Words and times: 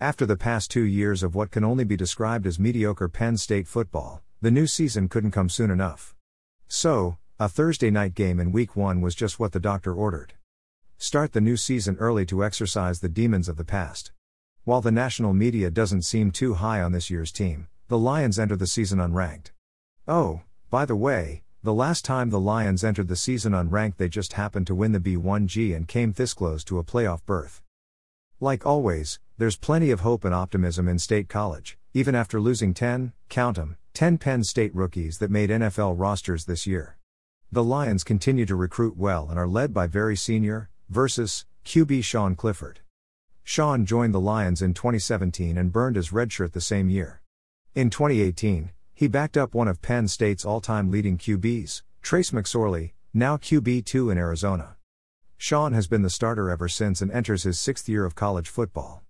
After 0.00 0.26
the 0.26 0.36
past 0.36 0.70
two 0.70 0.82
years 0.82 1.22
of 1.22 1.34
what 1.34 1.50
can 1.50 1.64
only 1.64 1.82
be 1.82 1.96
described 1.96 2.46
as 2.46 2.58
mediocre 2.58 3.08
Penn 3.08 3.38
State 3.38 3.66
football, 3.66 4.22
the 4.42 4.50
new 4.50 4.66
season 4.66 5.08
couldn't 5.08 5.30
come 5.30 5.48
soon 5.48 5.70
enough. 5.70 6.14
So, 6.68 7.16
a 7.40 7.48
Thursday 7.48 7.90
night 7.90 8.14
game 8.14 8.38
in 8.38 8.52
week 8.52 8.76
one 8.76 9.00
was 9.00 9.14
just 9.14 9.40
what 9.40 9.52
the 9.52 9.58
doctor 9.58 9.94
ordered. 9.94 10.34
Start 10.98 11.32
the 11.32 11.40
new 11.40 11.56
season 11.56 11.96
early 11.98 12.26
to 12.26 12.44
exorcise 12.44 13.00
the 13.00 13.08
demons 13.08 13.48
of 13.48 13.56
the 13.56 13.64
past. 13.64 14.12
While 14.64 14.82
the 14.82 14.92
national 14.92 15.32
media 15.32 15.70
doesn't 15.70 16.02
seem 16.02 16.30
too 16.30 16.52
high 16.52 16.82
on 16.82 16.92
this 16.92 17.08
year's 17.08 17.32
team, 17.32 17.68
the 17.88 17.96
Lions 17.96 18.38
enter 18.38 18.56
the 18.56 18.66
season 18.66 18.98
unranked. 18.98 19.52
Oh, 20.06 20.42
by 20.68 20.84
the 20.84 20.94
way, 20.94 21.42
the 21.62 21.72
last 21.72 22.04
time 22.04 22.28
the 22.28 22.38
Lions 22.38 22.84
entered 22.84 23.08
the 23.08 23.16
season 23.16 23.54
unranked, 23.54 23.96
they 23.96 24.10
just 24.10 24.34
happened 24.34 24.66
to 24.66 24.74
win 24.74 24.92
the 24.92 25.00
B1G 25.00 25.74
and 25.74 25.88
came 25.88 26.12
this 26.12 26.34
close 26.34 26.62
to 26.64 26.78
a 26.78 26.84
playoff 26.84 27.24
berth. 27.24 27.62
Like 28.40 28.66
always, 28.66 29.20
there's 29.38 29.56
plenty 29.56 29.90
of 29.90 30.00
hope 30.00 30.24
and 30.24 30.34
optimism 30.34 30.88
in 30.88 30.98
State 30.98 31.28
College, 31.28 31.76
even 31.92 32.14
after 32.14 32.40
losing 32.40 32.72
10, 32.72 33.12
count 33.28 33.58
'em, 33.58 33.76
10 33.92 34.16
Penn 34.16 34.42
State 34.42 34.74
rookies 34.74 35.18
that 35.18 35.30
made 35.30 35.50
NFL 35.50 35.94
rosters 35.94 36.46
this 36.46 36.66
year. 36.66 36.96
The 37.52 37.62
Lions 37.62 38.02
continue 38.02 38.46
to 38.46 38.56
recruit 38.56 38.96
well 38.96 39.28
and 39.28 39.38
are 39.38 39.46
led 39.46 39.74
by 39.74 39.86
very 39.86 40.16
senior, 40.16 40.70
versus, 40.88 41.44
QB 41.64 42.02
Sean 42.02 42.34
Clifford. 42.34 42.80
Sean 43.44 43.84
joined 43.84 44.14
the 44.14 44.20
Lions 44.20 44.62
in 44.62 44.74
2017 44.74 45.58
and 45.58 45.72
burned 45.72 45.96
his 45.96 46.10
redshirt 46.10 46.52
the 46.52 46.60
same 46.60 46.88
year. 46.88 47.22
In 47.74 47.90
2018, 47.90 48.70
he 48.94 49.06
backed 49.06 49.36
up 49.36 49.54
one 49.54 49.68
of 49.68 49.82
Penn 49.82 50.08
State's 50.08 50.44
all 50.44 50.60
time 50.60 50.90
leading 50.90 51.18
QBs, 51.18 51.82
Trace 52.00 52.30
McSorley, 52.30 52.92
now 53.12 53.36
QB2 53.36 54.10
in 54.10 54.18
Arizona. 54.18 54.76
Sean 55.36 55.74
has 55.74 55.86
been 55.86 56.02
the 56.02 56.10
starter 56.10 56.48
ever 56.48 56.68
since 56.68 57.02
and 57.02 57.12
enters 57.12 57.42
his 57.42 57.58
sixth 57.58 57.88
year 57.88 58.04
of 58.04 58.14
college 58.14 58.48
football. 58.48 59.02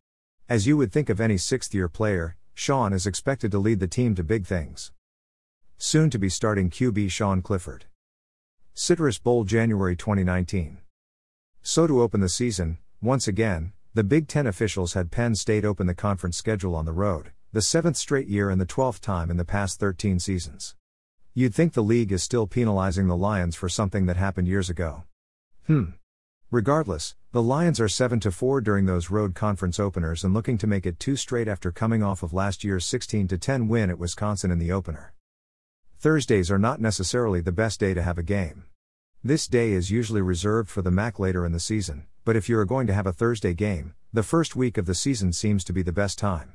As 0.49 0.65
you 0.65 0.77
would 0.77 0.93
think 0.93 1.11
of 1.11 1.21
any 1.21 1.39
sixth 1.39 1.75
year 1.75 1.89
player, 1.89 2.37
Sean 2.55 2.93
is 2.93 3.05
expected 3.05 3.51
to 3.51 3.59
lead 3.59 3.81
the 3.81 3.89
team 3.89 4.15
to 4.15 4.23
big 4.23 4.47
things. 4.47 4.93
Soon 5.77 6.09
to 6.11 6.21
be 6.21 6.29
starting 6.29 6.71
QB 6.71 7.11
Sean 7.11 7.43
Clifford. 7.43 7.87
Citrus 8.73 9.19
Bowl 9.19 9.43
January 9.43 9.97
2019. 9.97 10.79
So 11.63 11.89
to 11.89 12.01
open 12.01 12.21
the 12.21 12.29
season, 12.29 12.79
once 13.03 13.27
again, 13.27 13.73
the 13.93 14.05
Big 14.05 14.29
Ten 14.29 14.47
officials 14.47 14.93
had 14.93 15.11
Penn 15.11 15.35
State 15.35 15.65
open 15.65 15.89
the 15.89 15.95
conference 15.95 16.37
schedule 16.37 16.77
on 16.77 16.85
the 16.85 16.93
road, 16.93 17.33
the 17.53 17.61
seventh 17.61 17.97
straight 17.97 18.29
year 18.29 18.49
and 18.49 18.61
the 18.61 18.67
twelfth 18.67 19.01
time 19.01 19.33
in 19.33 19.39
the 19.39 19.45
past 19.45 19.81
13 19.81 20.21
seasons. 20.21 20.77
You'd 21.35 21.57
think 21.57 21.73
the 21.73 21.83
league 21.83 22.13
is 22.13 22.23
still 22.23 22.47
penalizing 22.47 23.09
the 23.09 23.17
Lions 23.17 23.57
for 23.57 23.69
something 23.69 24.07
that 24.07 24.17
happened 24.17 24.47
years 24.47 24.71
ago. 24.71 25.03
Hmm. 25.67 25.87
Regardless, 26.53 27.17
the 27.33 27.43
Lions 27.43 27.81
are 27.81 27.89
7 27.89 28.21
4 28.21 28.61
during 28.61 28.87
those 28.87 29.11
road 29.11 29.35
conference 29.35 29.81
openers 29.81 30.23
and 30.23 30.33
looking 30.33 30.57
to 30.59 30.69
make 30.69 30.87
it 30.87 31.01
two 31.01 31.17
straight 31.17 31.49
after 31.49 31.73
coming 31.73 32.05
off 32.05 32.23
of 32.23 32.33
last 32.33 32.63
year's 32.63 32.87
16 32.87 33.27
10 33.27 33.67
win 33.67 33.91
at 33.91 33.99
Wisconsin 33.99 34.53
in 34.53 34.61
the 34.61 34.71
opener. 34.71 35.13
Thursdays 35.99 36.49
are 36.49 36.59
not 36.59 36.81
necessarily 36.81 37.41
the 37.41 37.51
best 37.51 37.81
day 37.81 37.95
to 37.95 38.03
have 38.03 38.17
a 38.17 38.23
game. 38.23 38.67
This 39.25 39.49
day 39.49 39.73
is 39.73 39.91
usually 39.91 40.23
reserved 40.23 40.71
for 40.71 40.83
the 40.83 40.91
MAC 40.93 41.19
later 41.19 41.45
in 41.45 41.51
the 41.51 41.59
season, 41.59 42.07
but 42.25 42.37
if 42.37 42.49
you 42.49 42.57
are 42.61 42.65
going 42.65 42.87
to 42.87 42.95
have 42.95 43.09
a 43.09 43.13
Thursday 43.13 43.53
game, 43.53 43.95
the 44.13 44.23
first 44.23 44.55
week 44.55 44.79
of 44.79 44.87
the 44.87 44.95
season 44.95 45.33
seems 45.33 45.65
to 45.65 45.73
be 45.73 45.83
the 45.83 45.91
best 45.91 46.17
time. 46.17 46.53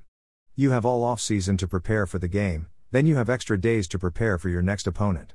You 0.55 0.71
have 0.71 0.85
all 0.85 1.03
off 1.03 1.19
season 1.19 1.57
to 1.57 1.67
prepare 1.67 2.05
for 2.05 2.17
the 2.17 2.29
game, 2.29 2.67
then 2.91 3.05
you 3.05 3.17
have 3.17 3.29
extra 3.29 3.59
days 3.59 3.89
to 3.89 3.99
prepare 3.99 4.37
for 4.37 4.47
your 4.47 4.61
next 4.61 4.87
opponent. 4.87 5.33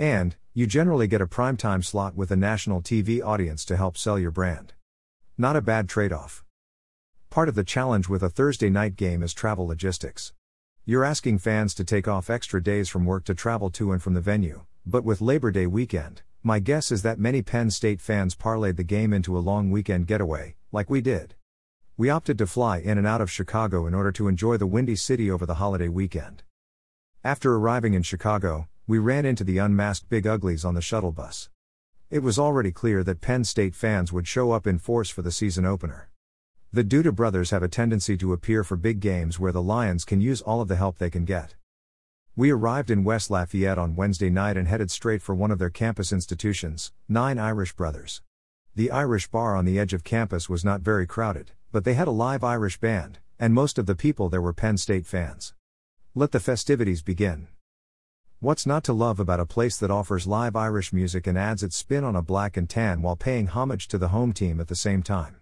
And, 0.00 0.36
you 0.54 0.66
generally 0.66 1.06
get 1.06 1.20
a 1.20 1.26
primetime 1.26 1.84
slot 1.84 2.16
with 2.16 2.30
a 2.30 2.36
national 2.36 2.80
TV 2.80 3.22
audience 3.22 3.66
to 3.66 3.76
help 3.76 3.98
sell 3.98 4.18
your 4.18 4.30
brand. 4.30 4.72
Not 5.36 5.56
a 5.56 5.60
bad 5.60 5.90
trade 5.90 6.10
off. 6.10 6.42
Part 7.28 7.50
of 7.50 7.54
the 7.54 7.64
challenge 7.64 8.08
with 8.08 8.22
a 8.22 8.30
Thursday 8.30 8.70
night 8.70 8.96
game 8.96 9.22
is 9.22 9.34
travel 9.34 9.66
logistics. 9.66 10.32
You're 10.86 11.04
asking 11.04 11.40
fans 11.40 11.74
to 11.74 11.84
take 11.84 12.08
off 12.08 12.30
extra 12.30 12.62
days 12.62 12.88
from 12.88 13.04
work 13.04 13.24
to 13.24 13.34
travel 13.34 13.68
to 13.72 13.92
and 13.92 14.02
from 14.02 14.14
the 14.14 14.22
venue, 14.22 14.64
but 14.86 15.04
with 15.04 15.20
Labor 15.20 15.50
Day 15.50 15.66
weekend, 15.66 16.22
my 16.42 16.60
guess 16.60 16.90
is 16.90 17.02
that 17.02 17.18
many 17.18 17.42
Penn 17.42 17.68
State 17.70 18.00
fans 18.00 18.34
parlayed 18.34 18.78
the 18.78 18.82
game 18.82 19.12
into 19.12 19.36
a 19.36 19.44
long 19.50 19.70
weekend 19.70 20.06
getaway, 20.06 20.56
like 20.72 20.88
we 20.88 21.02
did. 21.02 21.34
We 21.98 22.08
opted 22.08 22.38
to 22.38 22.46
fly 22.46 22.78
in 22.78 22.96
and 22.96 23.06
out 23.06 23.20
of 23.20 23.30
Chicago 23.30 23.86
in 23.86 23.92
order 23.92 24.12
to 24.12 24.28
enjoy 24.28 24.56
the 24.56 24.66
Windy 24.66 24.96
City 24.96 25.30
over 25.30 25.44
the 25.44 25.56
holiday 25.56 25.88
weekend. 25.88 26.42
After 27.22 27.54
arriving 27.54 27.92
in 27.92 28.02
Chicago, 28.02 28.69
we 28.90 28.98
ran 28.98 29.24
into 29.24 29.44
the 29.44 29.58
unmasked 29.58 30.08
Big 30.08 30.26
Uglies 30.26 30.64
on 30.64 30.74
the 30.74 30.80
shuttle 30.80 31.12
bus. 31.12 31.48
It 32.10 32.24
was 32.24 32.40
already 32.40 32.72
clear 32.72 33.04
that 33.04 33.20
Penn 33.20 33.44
State 33.44 33.76
fans 33.76 34.12
would 34.12 34.26
show 34.26 34.50
up 34.50 34.66
in 34.66 34.80
force 34.80 35.08
for 35.08 35.22
the 35.22 35.30
season 35.30 35.64
opener. 35.64 36.10
The 36.72 36.82
Duda 36.82 37.14
brothers 37.14 37.50
have 37.50 37.62
a 37.62 37.68
tendency 37.68 38.16
to 38.16 38.32
appear 38.32 38.64
for 38.64 38.76
big 38.76 38.98
games 38.98 39.38
where 39.38 39.52
the 39.52 39.62
Lions 39.62 40.04
can 40.04 40.20
use 40.20 40.42
all 40.42 40.60
of 40.60 40.66
the 40.66 40.74
help 40.74 40.98
they 40.98 41.08
can 41.08 41.24
get. 41.24 41.54
We 42.34 42.50
arrived 42.50 42.90
in 42.90 43.04
West 43.04 43.30
Lafayette 43.30 43.78
on 43.78 43.94
Wednesday 43.94 44.28
night 44.28 44.56
and 44.56 44.66
headed 44.66 44.90
straight 44.90 45.22
for 45.22 45.36
one 45.36 45.52
of 45.52 45.60
their 45.60 45.70
campus 45.70 46.12
institutions, 46.12 46.90
Nine 47.08 47.38
Irish 47.38 47.74
Brothers. 47.74 48.22
The 48.74 48.90
Irish 48.90 49.28
bar 49.28 49.54
on 49.54 49.66
the 49.66 49.78
edge 49.78 49.92
of 49.92 50.02
campus 50.02 50.48
was 50.48 50.64
not 50.64 50.80
very 50.80 51.06
crowded, 51.06 51.52
but 51.70 51.84
they 51.84 51.94
had 51.94 52.08
a 52.08 52.22
live 52.26 52.42
Irish 52.42 52.80
band, 52.80 53.20
and 53.38 53.54
most 53.54 53.78
of 53.78 53.86
the 53.86 53.94
people 53.94 54.28
there 54.28 54.42
were 54.42 54.52
Penn 54.52 54.78
State 54.78 55.06
fans. 55.06 55.54
Let 56.16 56.32
the 56.32 56.40
festivities 56.40 57.02
begin. 57.02 57.46
What's 58.42 58.64
not 58.64 58.84
to 58.84 58.94
love 58.94 59.20
about 59.20 59.38
a 59.38 59.44
place 59.44 59.76
that 59.76 59.90
offers 59.90 60.26
live 60.26 60.56
Irish 60.56 60.94
music 60.94 61.26
and 61.26 61.36
adds 61.36 61.62
its 61.62 61.76
spin 61.76 62.04
on 62.04 62.16
a 62.16 62.22
black 62.22 62.56
and 62.56 62.66
tan 62.66 63.02
while 63.02 63.14
paying 63.14 63.48
homage 63.48 63.86
to 63.88 63.98
the 63.98 64.08
home 64.08 64.32
team 64.32 64.62
at 64.62 64.68
the 64.68 64.74
same 64.74 65.02
time? 65.02 65.36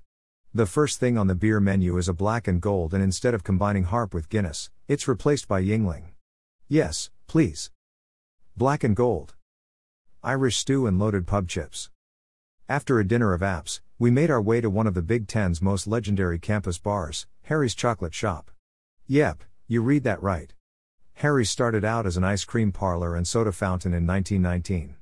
The 0.52 0.66
first 0.66 0.98
thing 0.98 1.16
on 1.16 1.28
the 1.28 1.36
beer 1.36 1.60
menu 1.60 1.96
is 1.96 2.08
a 2.08 2.12
black 2.12 2.48
and 2.48 2.60
gold, 2.60 2.92
and 2.92 3.00
instead 3.00 3.34
of 3.34 3.44
combining 3.44 3.84
Harp 3.84 4.12
with 4.12 4.28
Guinness, 4.28 4.70
it's 4.88 5.06
replaced 5.06 5.46
by 5.46 5.62
Yuengling. 5.62 6.06
Yes, 6.66 7.10
please. 7.28 7.70
Black 8.56 8.82
and 8.82 8.96
gold. 8.96 9.36
Irish 10.24 10.56
stew 10.56 10.88
and 10.88 10.98
loaded 10.98 11.24
pub 11.24 11.46
chips. 11.46 11.90
After 12.68 12.98
a 12.98 13.06
dinner 13.06 13.32
of 13.32 13.42
apps, 13.42 13.78
we 14.00 14.10
made 14.10 14.28
our 14.28 14.42
way 14.42 14.60
to 14.60 14.68
one 14.68 14.88
of 14.88 14.94
the 14.94 15.02
Big 15.02 15.28
Ten's 15.28 15.62
most 15.62 15.86
legendary 15.86 16.40
campus 16.40 16.78
bars, 16.78 17.28
Harry's 17.42 17.76
Chocolate 17.76 18.12
Shop. 18.12 18.50
Yep, 19.06 19.44
you 19.68 19.82
read 19.82 20.02
that 20.02 20.20
right. 20.20 20.52
Harry's 21.18 21.50
started 21.50 21.84
out 21.84 22.06
as 22.06 22.16
an 22.16 22.22
ice 22.22 22.44
cream 22.44 22.70
parlor 22.70 23.16
and 23.16 23.26
soda 23.26 23.50
fountain 23.50 23.92
in 23.92 24.06
1919. 24.06 24.94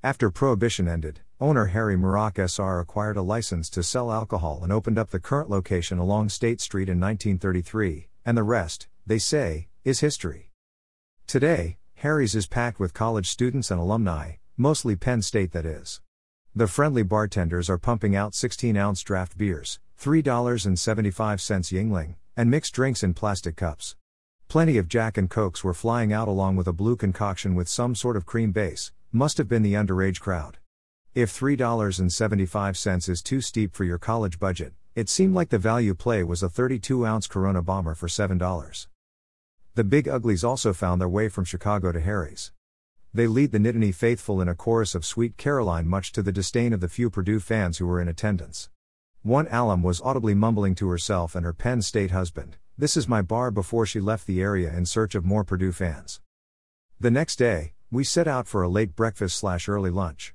After 0.00 0.30
Prohibition 0.30 0.86
ended, 0.86 1.22
owner 1.40 1.66
Harry 1.66 1.96
Murak 1.96 2.38
SR 2.38 2.78
acquired 2.78 3.16
a 3.16 3.22
license 3.22 3.68
to 3.70 3.82
sell 3.82 4.12
alcohol 4.12 4.60
and 4.62 4.72
opened 4.72 4.96
up 4.96 5.10
the 5.10 5.18
current 5.18 5.50
location 5.50 5.98
along 5.98 6.28
State 6.28 6.60
Street 6.60 6.88
in 6.88 7.00
1933, 7.00 8.06
and 8.24 8.38
the 8.38 8.44
rest, 8.44 8.86
they 9.04 9.18
say, 9.18 9.66
is 9.82 9.98
history. 9.98 10.52
Today, 11.26 11.78
Harry's 11.94 12.36
is 12.36 12.46
packed 12.46 12.78
with 12.78 12.94
college 12.94 13.28
students 13.28 13.68
and 13.72 13.80
alumni, 13.80 14.34
mostly 14.56 14.94
Penn 14.94 15.20
State 15.20 15.50
that 15.50 15.66
is. 15.66 16.00
The 16.54 16.68
friendly 16.68 17.02
bartenders 17.02 17.68
are 17.68 17.76
pumping 17.76 18.14
out 18.14 18.36
16 18.36 18.76
ounce 18.76 19.02
draft 19.02 19.36
beers, 19.36 19.80
$3.75 20.00 21.10
Yuengling, 21.72 22.14
and 22.36 22.52
mixed 22.52 22.72
drinks 22.72 23.02
in 23.02 23.14
plastic 23.14 23.56
cups. 23.56 23.96
Plenty 24.48 24.78
of 24.78 24.86
Jack 24.86 25.18
and 25.18 25.28
Cokes 25.28 25.64
were 25.64 25.74
flying 25.74 26.12
out 26.12 26.28
along 26.28 26.54
with 26.54 26.68
a 26.68 26.72
blue 26.72 26.94
concoction 26.94 27.56
with 27.56 27.68
some 27.68 27.96
sort 27.96 28.16
of 28.16 28.26
cream 28.26 28.52
base, 28.52 28.92
must 29.10 29.38
have 29.38 29.48
been 29.48 29.64
the 29.64 29.74
underage 29.74 30.20
crowd. 30.20 30.58
If 31.14 31.36
$3.75 31.36 33.08
is 33.08 33.22
too 33.22 33.40
steep 33.40 33.74
for 33.74 33.82
your 33.82 33.98
college 33.98 34.38
budget, 34.38 34.72
it 34.94 35.08
seemed 35.08 35.34
like 35.34 35.48
the 35.48 35.58
value 35.58 35.94
play 35.94 36.22
was 36.22 36.44
a 36.44 36.48
32 36.48 37.04
ounce 37.04 37.26
Corona 37.26 37.60
bomber 37.60 37.94
for 37.94 38.06
$7. 38.06 38.86
The 39.74 39.84
Big 39.84 40.08
Uglies 40.08 40.44
also 40.44 40.72
found 40.72 41.00
their 41.00 41.08
way 41.08 41.28
from 41.28 41.44
Chicago 41.44 41.90
to 41.90 42.00
Harry's. 42.00 42.52
They 43.12 43.26
lead 43.26 43.50
the 43.50 43.58
Nittany 43.58 43.92
faithful 43.92 44.40
in 44.40 44.48
a 44.48 44.54
chorus 44.54 44.94
of 44.94 45.04
Sweet 45.04 45.36
Caroline, 45.36 45.88
much 45.88 46.12
to 46.12 46.22
the 46.22 46.32
disdain 46.32 46.72
of 46.72 46.80
the 46.80 46.88
few 46.88 47.10
Purdue 47.10 47.40
fans 47.40 47.78
who 47.78 47.86
were 47.86 48.00
in 48.00 48.08
attendance. 48.08 48.70
One 49.22 49.48
alum 49.48 49.82
was 49.82 50.00
audibly 50.02 50.34
mumbling 50.34 50.76
to 50.76 50.88
herself 50.88 51.34
and 51.34 51.44
her 51.44 51.52
Penn 51.52 51.82
State 51.82 52.12
husband, 52.12 52.58
this 52.78 52.94
is 52.94 53.08
my 53.08 53.22
bar 53.22 53.50
before 53.50 53.86
she 53.86 54.00
left 54.00 54.26
the 54.26 54.42
area 54.42 54.70
in 54.76 54.84
search 54.84 55.14
of 55.14 55.24
more 55.24 55.44
Purdue 55.44 55.72
fans. 55.72 56.20
The 57.00 57.10
next 57.10 57.36
day, 57.36 57.72
we 57.90 58.04
set 58.04 58.28
out 58.28 58.46
for 58.46 58.62
a 58.62 58.68
late 58.68 58.94
breakfast 58.94 59.38
slash 59.38 59.66
early 59.66 59.88
lunch. 59.88 60.34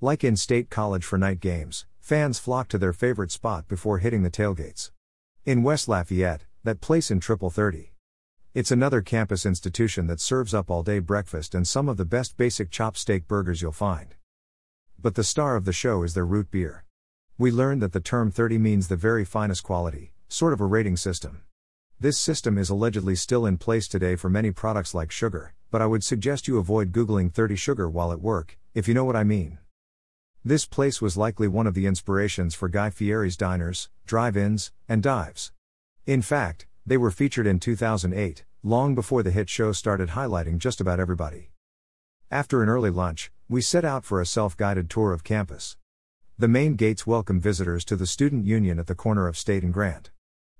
Like 0.00 0.22
in 0.22 0.36
State 0.36 0.70
College 0.70 1.04
for 1.04 1.18
night 1.18 1.40
games, 1.40 1.86
fans 1.98 2.38
flock 2.38 2.68
to 2.68 2.78
their 2.78 2.92
favorite 2.92 3.32
spot 3.32 3.66
before 3.66 3.98
hitting 3.98 4.22
the 4.22 4.30
tailgates. 4.30 4.92
In 5.44 5.64
West 5.64 5.88
Lafayette, 5.88 6.44
that 6.62 6.80
place 6.80 7.10
in 7.10 7.18
Triple 7.18 7.50
30. 7.50 7.92
It's 8.54 8.70
another 8.70 9.00
campus 9.00 9.44
institution 9.44 10.06
that 10.06 10.20
serves 10.20 10.54
up 10.54 10.70
all 10.70 10.84
day 10.84 11.00
breakfast 11.00 11.56
and 11.56 11.66
some 11.66 11.88
of 11.88 11.96
the 11.96 12.04
best 12.04 12.36
basic 12.36 12.70
chop 12.70 12.96
steak 12.96 13.26
burgers 13.26 13.62
you'll 13.62 13.72
find. 13.72 14.14
But 14.96 15.16
the 15.16 15.24
star 15.24 15.56
of 15.56 15.64
the 15.64 15.72
show 15.72 16.04
is 16.04 16.14
their 16.14 16.24
root 16.24 16.52
beer. 16.52 16.84
We 17.36 17.50
learned 17.50 17.82
that 17.82 17.92
the 17.92 18.00
term 18.00 18.30
30 18.30 18.58
means 18.58 18.86
the 18.86 18.94
very 18.94 19.24
finest 19.24 19.64
quality, 19.64 20.12
sort 20.28 20.52
of 20.52 20.60
a 20.60 20.66
rating 20.66 20.96
system. 20.96 21.42
This 22.02 22.18
system 22.18 22.56
is 22.56 22.70
allegedly 22.70 23.14
still 23.14 23.44
in 23.44 23.58
place 23.58 23.86
today 23.86 24.16
for 24.16 24.30
many 24.30 24.50
products 24.50 24.94
like 24.94 25.10
sugar, 25.10 25.52
but 25.70 25.82
I 25.82 25.86
would 25.86 26.02
suggest 26.02 26.48
you 26.48 26.56
avoid 26.56 26.92
Googling 26.92 27.30
30 27.30 27.56
sugar 27.56 27.90
while 27.90 28.10
at 28.10 28.22
work, 28.22 28.58
if 28.72 28.88
you 28.88 28.94
know 28.94 29.04
what 29.04 29.16
I 29.16 29.22
mean. 29.22 29.58
This 30.42 30.64
place 30.64 31.02
was 31.02 31.18
likely 31.18 31.46
one 31.46 31.66
of 31.66 31.74
the 31.74 31.84
inspirations 31.84 32.54
for 32.54 32.70
Guy 32.70 32.88
Fieri's 32.88 33.36
diners, 33.36 33.90
drive 34.06 34.34
ins, 34.34 34.72
and 34.88 35.02
dives. 35.02 35.52
In 36.06 36.22
fact, 36.22 36.66
they 36.86 36.96
were 36.96 37.10
featured 37.10 37.46
in 37.46 37.60
2008, 37.60 38.46
long 38.62 38.94
before 38.94 39.22
the 39.22 39.30
hit 39.30 39.50
show 39.50 39.72
started 39.72 40.10
highlighting 40.10 40.56
just 40.56 40.80
about 40.80 41.00
everybody. 41.00 41.50
After 42.30 42.62
an 42.62 42.70
early 42.70 42.88
lunch, 42.88 43.30
we 43.46 43.60
set 43.60 43.84
out 43.84 44.06
for 44.06 44.22
a 44.22 44.26
self 44.26 44.56
guided 44.56 44.88
tour 44.88 45.12
of 45.12 45.22
campus. 45.22 45.76
The 46.38 46.48
main 46.48 46.76
gates 46.76 47.06
welcome 47.06 47.42
visitors 47.42 47.84
to 47.84 47.94
the 47.94 48.06
Student 48.06 48.46
Union 48.46 48.78
at 48.78 48.86
the 48.86 48.94
corner 48.94 49.28
of 49.28 49.36
State 49.36 49.62
and 49.62 49.74
Grant. 49.74 50.10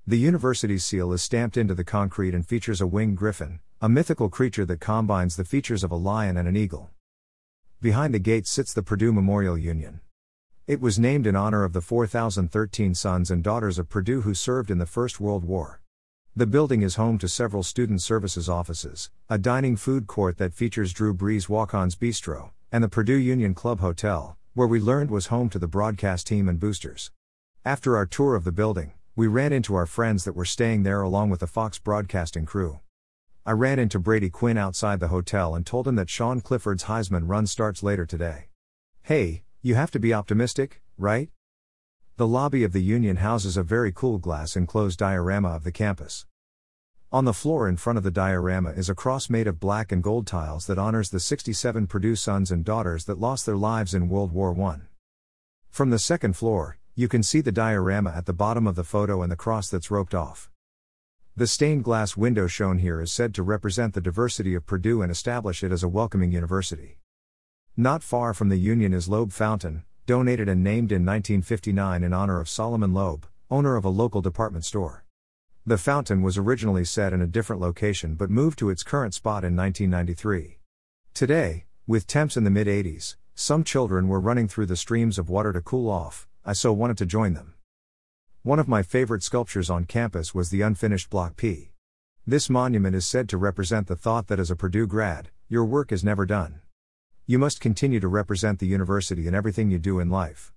The 0.07 0.17
university's 0.17 0.85
seal 0.85 1.13
is 1.13 1.23
stamped 1.23 1.57
into 1.57 1.75
the 1.75 1.85
concrete 1.85 2.35
and 2.35 2.47
features 2.47 2.81
a 2.81 2.87
winged 2.87 3.19
griffin, 3.19 3.61
a 3.81 3.89
mythical 3.89 4.29
creature 4.29 4.65
that 4.65 4.81
combines 4.81 5.37
the 5.37 5.45
features 5.45 5.85
of 5.85 5.91
a 5.91 5.97
lion 5.97 6.37
and 6.37 6.49
an 6.49 6.57
eagle. 6.57 6.91
Behind 7.81 8.15
the 8.15 8.19
gate 8.19 8.47
sits 8.47 8.73
the 8.73 8.83
Purdue 8.83 9.13
Memorial 9.13 9.59
Union. 9.59 10.01
It 10.67 10.81
was 10.81 10.99
named 10.99 11.27
in 11.27 11.37
honor 11.37 11.65
of 11.65 11.75
the 11.75 11.81
4,013 11.81 12.95
sons 12.95 13.31
and 13.31 13.45
daughters 13.45 13.79
of 13.79 13.89
Purdue 13.89 14.23
who 14.23 14.35
served 14.35 14.71
in 14.71 14.79
the 14.79 14.87
First 14.87 15.21
World 15.21 15.45
War. 15.45 15.81
The 16.35 16.47
building 16.47 16.83
is 16.83 16.95
home 16.95 17.19
to 17.19 17.29
several 17.29 17.63
student 17.63 18.01
services 18.01 18.49
offices, 18.49 19.11
a 19.29 19.37
dining 19.37 19.77
food 19.77 20.07
court 20.07 20.39
that 20.39 20.55
features 20.55 20.93
Drew 20.93 21.15
Brees 21.15 21.49
Walk-On's 21.49 21.95
Bistro, 21.95 22.51
and 22.73 22.83
the 22.83 22.89
Purdue 22.89 23.19
Union 23.19 23.55
Club 23.55 23.81
Hotel, 23.81 24.39
where 24.55 24.69
we 24.69 24.81
learned 24.81 25.11
was 25.11 25.27
home 25.27 25.51
to 25.51 25.59
the 25.59 25.69
broadcast 25.69 26.27
team 26.27 26.49
and 26.49 26.59
boosters. 26.59 27.11
After 27.65 27.97
our 27.97 28.07
tour 28.07 28.35
of 28.35 28.45
the 28.45 28.53
building, 28.53 28.93
we 29.21 29.27
ran 29.27 29.53
into 29.53 29.75
our 29.75 29.85
friends 29.85 30.25
that 30.25 30.33
were 30.33 30.47
staying 30.47 30.83
there 30.83 31.03
along 31.03 31.29
with 31.29 31.41
the 31.41 31.47
Fox 31.47 31.79
broadcasting 31.79 32.47
crew. 32.47 32.81
I 33.45 33.53
ran 33.53 33.79
into 33.79 33.99
Brady 33.99 34.31
Quinn 34.31 34.57
outside 34.57 34.99
the 34.99 35.09
hotel 35.09 35.55
and 35.55 35.67
told 35.67 35.87
him 35.87 35.97
that 35.97 36.09
Sean 36.09 36.41
Clifford's 36.41 36.85
Heisman 36.85 37.29
run 37.29 37.47
starts 37.47 37.83
later 37.83 38.07
today. 38.07 38.47
Hey, 39.03 39.43
you 39.61 39.75
have 39.75 39.91
to 39.91 40.01
be 40.01 40.15
optimistic, 40.15 40.81
right? 40.97 41.29
The 42.17 42.27
lobby 42.27 42.65
of 42.65 42.73
the 42.73 42.81
Union 42.81 43.17
houses 43.17 43.59
a 43.59 43.63
very 43.63 43.93
cool 43.93 44.17
glass 44.17 44.57
enclosed 44.57 44.99
diorama 44.99 45.51
of 45.51 45.65
the 45.65 45.73
campus. 45.73 46.25
On 47.13 47.27
the 47.27 47.35
floor 47.35 47.69
in 47.69 47.77
front 47.77 47.99
of 47.99 48.05
the 48.05 48.11
diorama 48.11 48.71
is 48.71 48.89
a 48.89 48.95
cross 48.95 49.29
made 49.29 49.47
of 49.47 49.61
black 49.61 49.93
and 49.93 50.03
gold 50.03 50.27
tiles 50.27 50.67
that 50.67 50.79
honors 50.79 51.11
the 51.11 51.21
67 51.21 51.87
Purdue 51.89 52.17
sons 52.17 52.51
and 52.51 52.65
daughters 52.65 53.05
that 53.05 53.21
lost 53.21 53.45
their 53.45 53.59
lives 53.59 53.93
in 53.93 54.09
World 54.09 54.33
War 54.33 54.59
I. 54.59 54.79
From 55.69 55.91
the 55.91 55.99
second 55.99 56.39
floor, 56.39 56.79
you 56.95 57.09
can 57.09 57.23
see 57.23 57.41
the 57.41 57.53
diorama 57.53 58.11
at 58.11 58.27
the 58.27 58.33
bottom 58.33 58.67
of 58.67 58.75
the 58.75 58.85
photo 58.85 59.23
and 59.23 59.31
the 59.31 59.37
cross 59.37 59.69
that's 59.69 59.91
roped 59.91 60.15
off. 60.15 60.51
The 61.37 61.47
stained 61.47 61.85
glass 61.85 62.17
window 62.17 62.47
shown 62.47 62.79
here 62.79 63.01
is 63.01 63.13
said 63.13 63.35
to 63.35 63.43
represent 63.43 63.95
the 63.95 64.01
diversity 64.01 64.55
of 64.55 64.67
Purdue 64.67 65.01
and 65.01 65.11
establish 65.11 65.63
it 65.63 65.73
as 65.73 65.83
a 65.83 65.89
welcoming 65.89 66.33
university. 66.33 66.99
Not 67.77 68.03
far 68.03 68.35
from 68.35 68.49
the 68.49 68.59
Union 68.59 68.93
is 68.93 69.09
Loeb 69.09 69.33
Fountain, 69.33 69.85
donated 70.07 70.49
and 70.49 70.63
named 70.63 70.91
in 70.91 71.07
1959 71.07 72.03
in 72.03 72.13
honor 72.13 72.41
of 72.41 72.49
Solomon 72.49 72.93
Loeb, 72.93 73.27
owner 73.51 73.77
of 73.77 73.85
a 73.85 73.89
local 73.89 74.21
department 74.21 74.65
store. 74.65 75.05
The 75.65 75.79
fountain 75.79 76.23
was 76.23 76.37
originally 76.37 76.85
set 76.85 77.13
in 77.13 77.23
a 77.23 77.27
different 77.27 77.63
location 77.63 78.17
but 78.17 78.29
moved 78.29 78.59
to 78.59 78.71
its 78.71 78.83
current 78.83 79.15
spot 79.15 79.45
in 79.45 79.55
1993. 79.55 80.59
Today, 81.15 81.65
with 81.87 82.07
temps 82.07 82.37
in 82.37 82.45
the 82.45 82.51
mid 82.51 82.67
80s, 82.67 83.17
some 83.35 83.65
children 83.65 84.09
were 84.09 84.21
running 84.21 84.49
through 84.49 84.67
the 84.67 84.77
streams 84.77 85.19
of 85.19 85.31
water 85.31 85.53
to 85.53 85.61
cool 85.61 85.89
off, 85.89 86.29
I 86.45 86.55
so 86.55 86.73
wanted 86.73 86.97
to 86.99 87.07
join 87.07 87.35
them. 87.35 87.55
One 88.43 88.59
of 88.59 88.67
my 88.67 88.83
favorite 88.83 89.23
sculptures 89.23 89.69
on 89.69 89.85
campus 89.85 90.35
was 90.35 90.49
the 90.49 90.63
unfinished 90.63 91.11
Block 91.11 91.37
P. 91.37 91.73
This 92.27 92.49
monument 92.49 92.97
is 92.97 93.05
said 93.05 93.29
to 93.29 93.37
represent 93.37 93.89
the 93.89 93.97
thought 93.97 94.29
that 94.29 94.41
as 94.41 94.51
a 94.51 94.57
Purdue 94.57 94.87
grad, 94.87 95.29
your 95.49 95.67
work 95.67 95.93
is 95.93 96.03
never 96.03 96.25
done. 96.25 96.61
You 97.27 97.39
must 97.39 97.61
continue 97.61 98.01
to 98.01 98.09
represent 98.09 98.59
the 98.59 98.67
university 98.67 99.27
in 99.27 99.35
everything 99.35 99.71
you 99.71 99.79
do 99.79 100.01
in 100.01 100.09
life. 100.09 100.53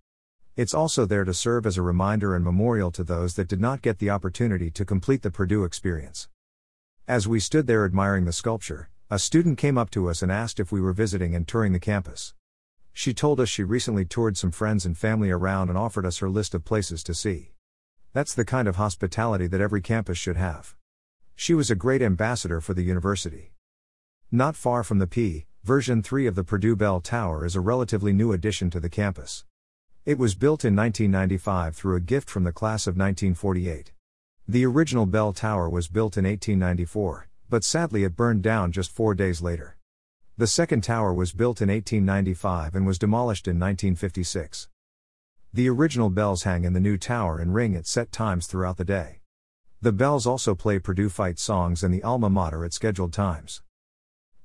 It's 0.55 0.73
also 0.73 1.05
there 1.05 1.25
to 1.25 1.33
serve 1.33 1.65
as 1.65 1.77
a 1.77 1.81
reminder 1.81 2.33
and 2.33 2.45
memorial 2.45 2.91
to 2.91 3.03
those 3.03 3.33
that 3.35 3.49
did 3.49 3.59
not 3.59 3.81
get 3.81 3.99
the 3.99 4.09
opportunity 4.09 4.71
to 4.71 4.85
complete 4.85 5.21
the 5.21 5.31
Purdue 5.31 5.65
experience. 5.65 6.29
As 7.07 7.27
we 7.27 7.41
stood 7.41 7.67
there 7.67 7.83
admiring 7.83 8.23
the 8.23 8.31
sculpture, 8.31 8.89
a 9.09 9.19
student 9.19 9.57
came 9.57 9.77
up 9.77 9.89
to 9.89 10.09
us 10.09 10.21
and 10.21 10.31
asked 10.31 10.61
if 10.61 10.71
we 10.71 10.79
were 10.79 10.93
visiting 10.93 11.35
and 11.35 11.45
touring 11.45 11.73
the 11.73 11.79
campus. 11.79 12.33
She 12.93 13.13
told 13.13 13.39
us 13.39 13.49
she 13.49 13.63
recently 13.63 14.05
toured 14.05 14.37
some 14.37 14.51
friends 14.51 14.85
and 14.85 14.97
family 14.97 15.31
around 15.31 15.69
and 15.69 15.77
offered 15.77 16.05
us 16.05 16.19
her 16.19 16.29
list 16.29 16.53
of 16.53 16.63
places 16.63 17.03
to 17.03 17.13
see. 17.13 17.51
That's 18.13 18.35
the 18.35 18.45
kind 18.45 18.67
of 18.67 18.75
hospitality 18.75 19.47
that 19.47 19.61
every 19.61 19.81
campus 19.81 20.19
should 20.19 20.37
have. 20.37 20.75
She 21.35 21.55
was 21.55 21.71
a 21.71 21.75
great 21.75 22.03
ambassador 22.03 22.61
for 22.61 22.75
the 22.75 22.83
university. 22.83 23.53
Not 24.31 24.55
far 24.55 24.83
from 24.83 24.99
the 24.99 25.07
P, 25.07 25.47
version 25.63 26.03
3 26.03 26.27
of 26.27 26.35
the 26.35 26.43
Purdue 26.43 26.75
Bell 26.75 27.01
Tower 27.01 27.45
is 27.45 27.55
a 27.55 27.61
relatively 27.61 28.13
new 28.13 28.31
addition 28.31 28.69
to 28.69 28.79
the 28.79 28.89
campus. 28.89 29.43
It 30.05 30.19
was 30.19 30.35
built 30.35 30.63
in 30.63 30.75
1995 30.75 31.75
through 31.75 31.95
a 31.95 32.01
gift 32.01 32.29
from 32.29 32.43
the 32.43 32.51
class 32.51 32.85
of 32.85 32.95
1948. 32.95 33.91
The 34.47 34.65
original 34.65 35.05
bell 35.05 35.33
tower 35.33 35.69
was 35.69 35.87
built 35.87 36.17
in 36.17 36.25
1894, 36.25 37.29
but 37.49 37.63
sadly 37.63 38.03
it 38.03 38.15
burned 38.15 38.43
down 38.43 38.71
just 38.71 38.91
four 38.91 39.15
days 39.15 39.41
later. 39.41 39.77
The 40.35 40.47
second 40.47 40.83
tower 40.83 41.13
was 41.13 41.31
built 41.31 41.61
in 41.61 41.69
1895 41.69 42.73
and 42.73 42.87
was 42.87 42.97
demolished 42.97 43.47
in 43.47 43.59
1956. 43.59 44.67
The 45.53 45.69
original 45.69 46.09
bells 46.09 46.41
hang 46.41 46.63
in 46.63 46.73
the 46.73 46.79
new 46.79 46.97
tower 46.97 47.37
and 47.37 47.53
ring 47.53 47.75
at 47.75 47.85
set 47.85 48.11
times 48.11 48.47
throughout 48.47 48.77
the 48.77 48.83
day. 48.83 49.19
The 49.79 49.91
bells 49.91 50.25
also 50.25 50.55
play 50.55 50.79
Purdue 50.79 51.09
fight 51.09 51.37
songs 51.37 51.83
and 51.83 51.93
the 51.93 52.01
alma 52.01 52.31
mater 52.31 52.65
at 52.65 52.73
scheduled 52.73 53.13
times. 53.13 53.61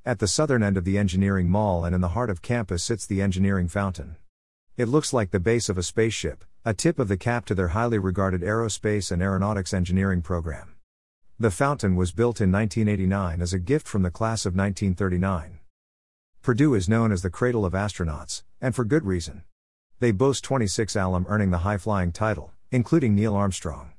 At 0.05 0.19
the 0.19 0.29
southern 0.29 0.63
end 0.63 0.77
of 0.77 0.85
the 0.85 0.99
engineering 0.99 1.49
mall 1.49 1.87
and 1.87 1.95
in 1.95 2.03
the 2.03 2.09
heart 2.09 2.29
of 2.29 2.43
campus 2.43 2.85
sits 2.85 3.07
the 3.07 3.23
engineering 3.23 3.69
fountain. 3.69 4.17
It 4.77 4.89
looks 4.89 5.15
like 5.15 5.31
the 5.31 5.41
base 5.41 5.71
of 5.71 5.79
a 5.79 5.83
spaceship, 5.83 6.45
a 6.67 6.75
tip 6.75 6.99
of 6.99 7.09
the 7.09 7.17
cap 7.17 7.47
to 7.47 7.55
their 7.55 7.69
highly 7.69 7.99
regarded 7.99 8.43
aerospace 8.43 9.11
and 9.11 9.23
aeronautics 9.23 9.73
engineering 9.73 10.21
program. 10.21 10.75
The 11.41 11.51
fountain 11.51 11.97
was 11.97 12.13
built 12.13 12.43
in 12.43 12.53
1989 12.53 13.41
as 13.41 13.55
a 13.55 13.59
gift 13.59 13.89
from 13.89 14.03
the 14.03 14.11
class 14.11 14.45
of 14.45 14.55
1939. 14.55 15.58
Purdue 16.43 16.75
is 16.75 16.89
known 16.89 17.13
as 17.13 17.23
the 17.23 17.31
cradle 17.31 17.65
of 17.65 17.73
astronauts, 17.73 18.43
and 18.61 18.75
for 18.75 18.85
good 18.85 19.05
reason. 19.05 19.43
They 20.01 20.13
boast 20.13 20.45
26 20.45 20.97
alum 20.97 21.27
earning 21.29 21.51
the 21.51 21.59
high 21.59 21.79
flying 21.79 22.13
title, 22.13 22.53
including 22.71 23.15
Neil 23.15 23.35
Armstrong. 23.35 23.93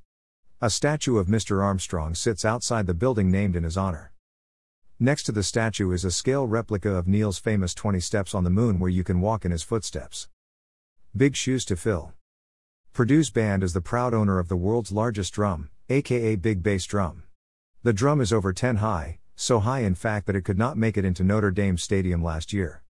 A 0.61 0.69
statue 0.69 1.17
of 1.17 1.27
Mr. 1.27 1.63
Armstrong 1.63 2.15
sits 2.15 2.43
outside 2.43 2.87
the 2.87 2.93
building 2.93 3.29
named 3.29 3.55
in 3.55 3.63
his 3.63 3.77
honor. 3.77 4.11
Next 4.99 5.23
to 5.23 5.31
the 5.31 5.43
statue 5.43 5.91
is 5.91 6.03
a 6.03 6.11
scale 6.11 6.47
replica 6.47 6.89
of 6.89 7.07
Neil's 7.07 7.39
famous 7.39 7.73
20 7.73 7.99
steps 7.99 8.35
on 8.35 8.43
the 8.43 8.49
moon 8.49 8.79
where 8.79 8.89
you 8.89 9.03
can 9.03 9.21
walk 9.21 9.45
in 9.45 9.51
his 9.51 9.63
footsteps. 9.63 10.27
Big 11.15 11.35
shoes 11.35 11.63
to 11.65 11.75
fill. 11.75 12.13
Purdue's 12.93 13.29
band 13.29 13.63
is 13.63 13.73
the 13.73 13.81
proud 13.81 14.13
owner 14.13 14.39
of 14.39 14.49
the 14.49 14.57
world's 14.57 14.91
largest 14.91 15.33
drum, 15.33 15.69
aka 15.89 16.35
Big 16.35 16.61
Bass 16.61 16.85
Drum. 16.85 17.23
The 17.83 17.93
drum 17.93 18.19
is 18.19 18.33
over 18.33 18.51
10 18.51 18.77
high, 18.77 19.19
so 19.39 19.61
high 19.61 19.79
in 19.79 19.95
fact 19.95 20.27
that 20.27 20.35
it 20.35 20.43
could 20.43 20.57
not 20.57 20.75
make 20.77 20.97
it 20.97 21.05
into 21.05 21.23
Notre 21.23 21.49
Dame 21.49 21.77
Stadium 21.77 22.21
last 22.21 22.51
year. 22.51 22.83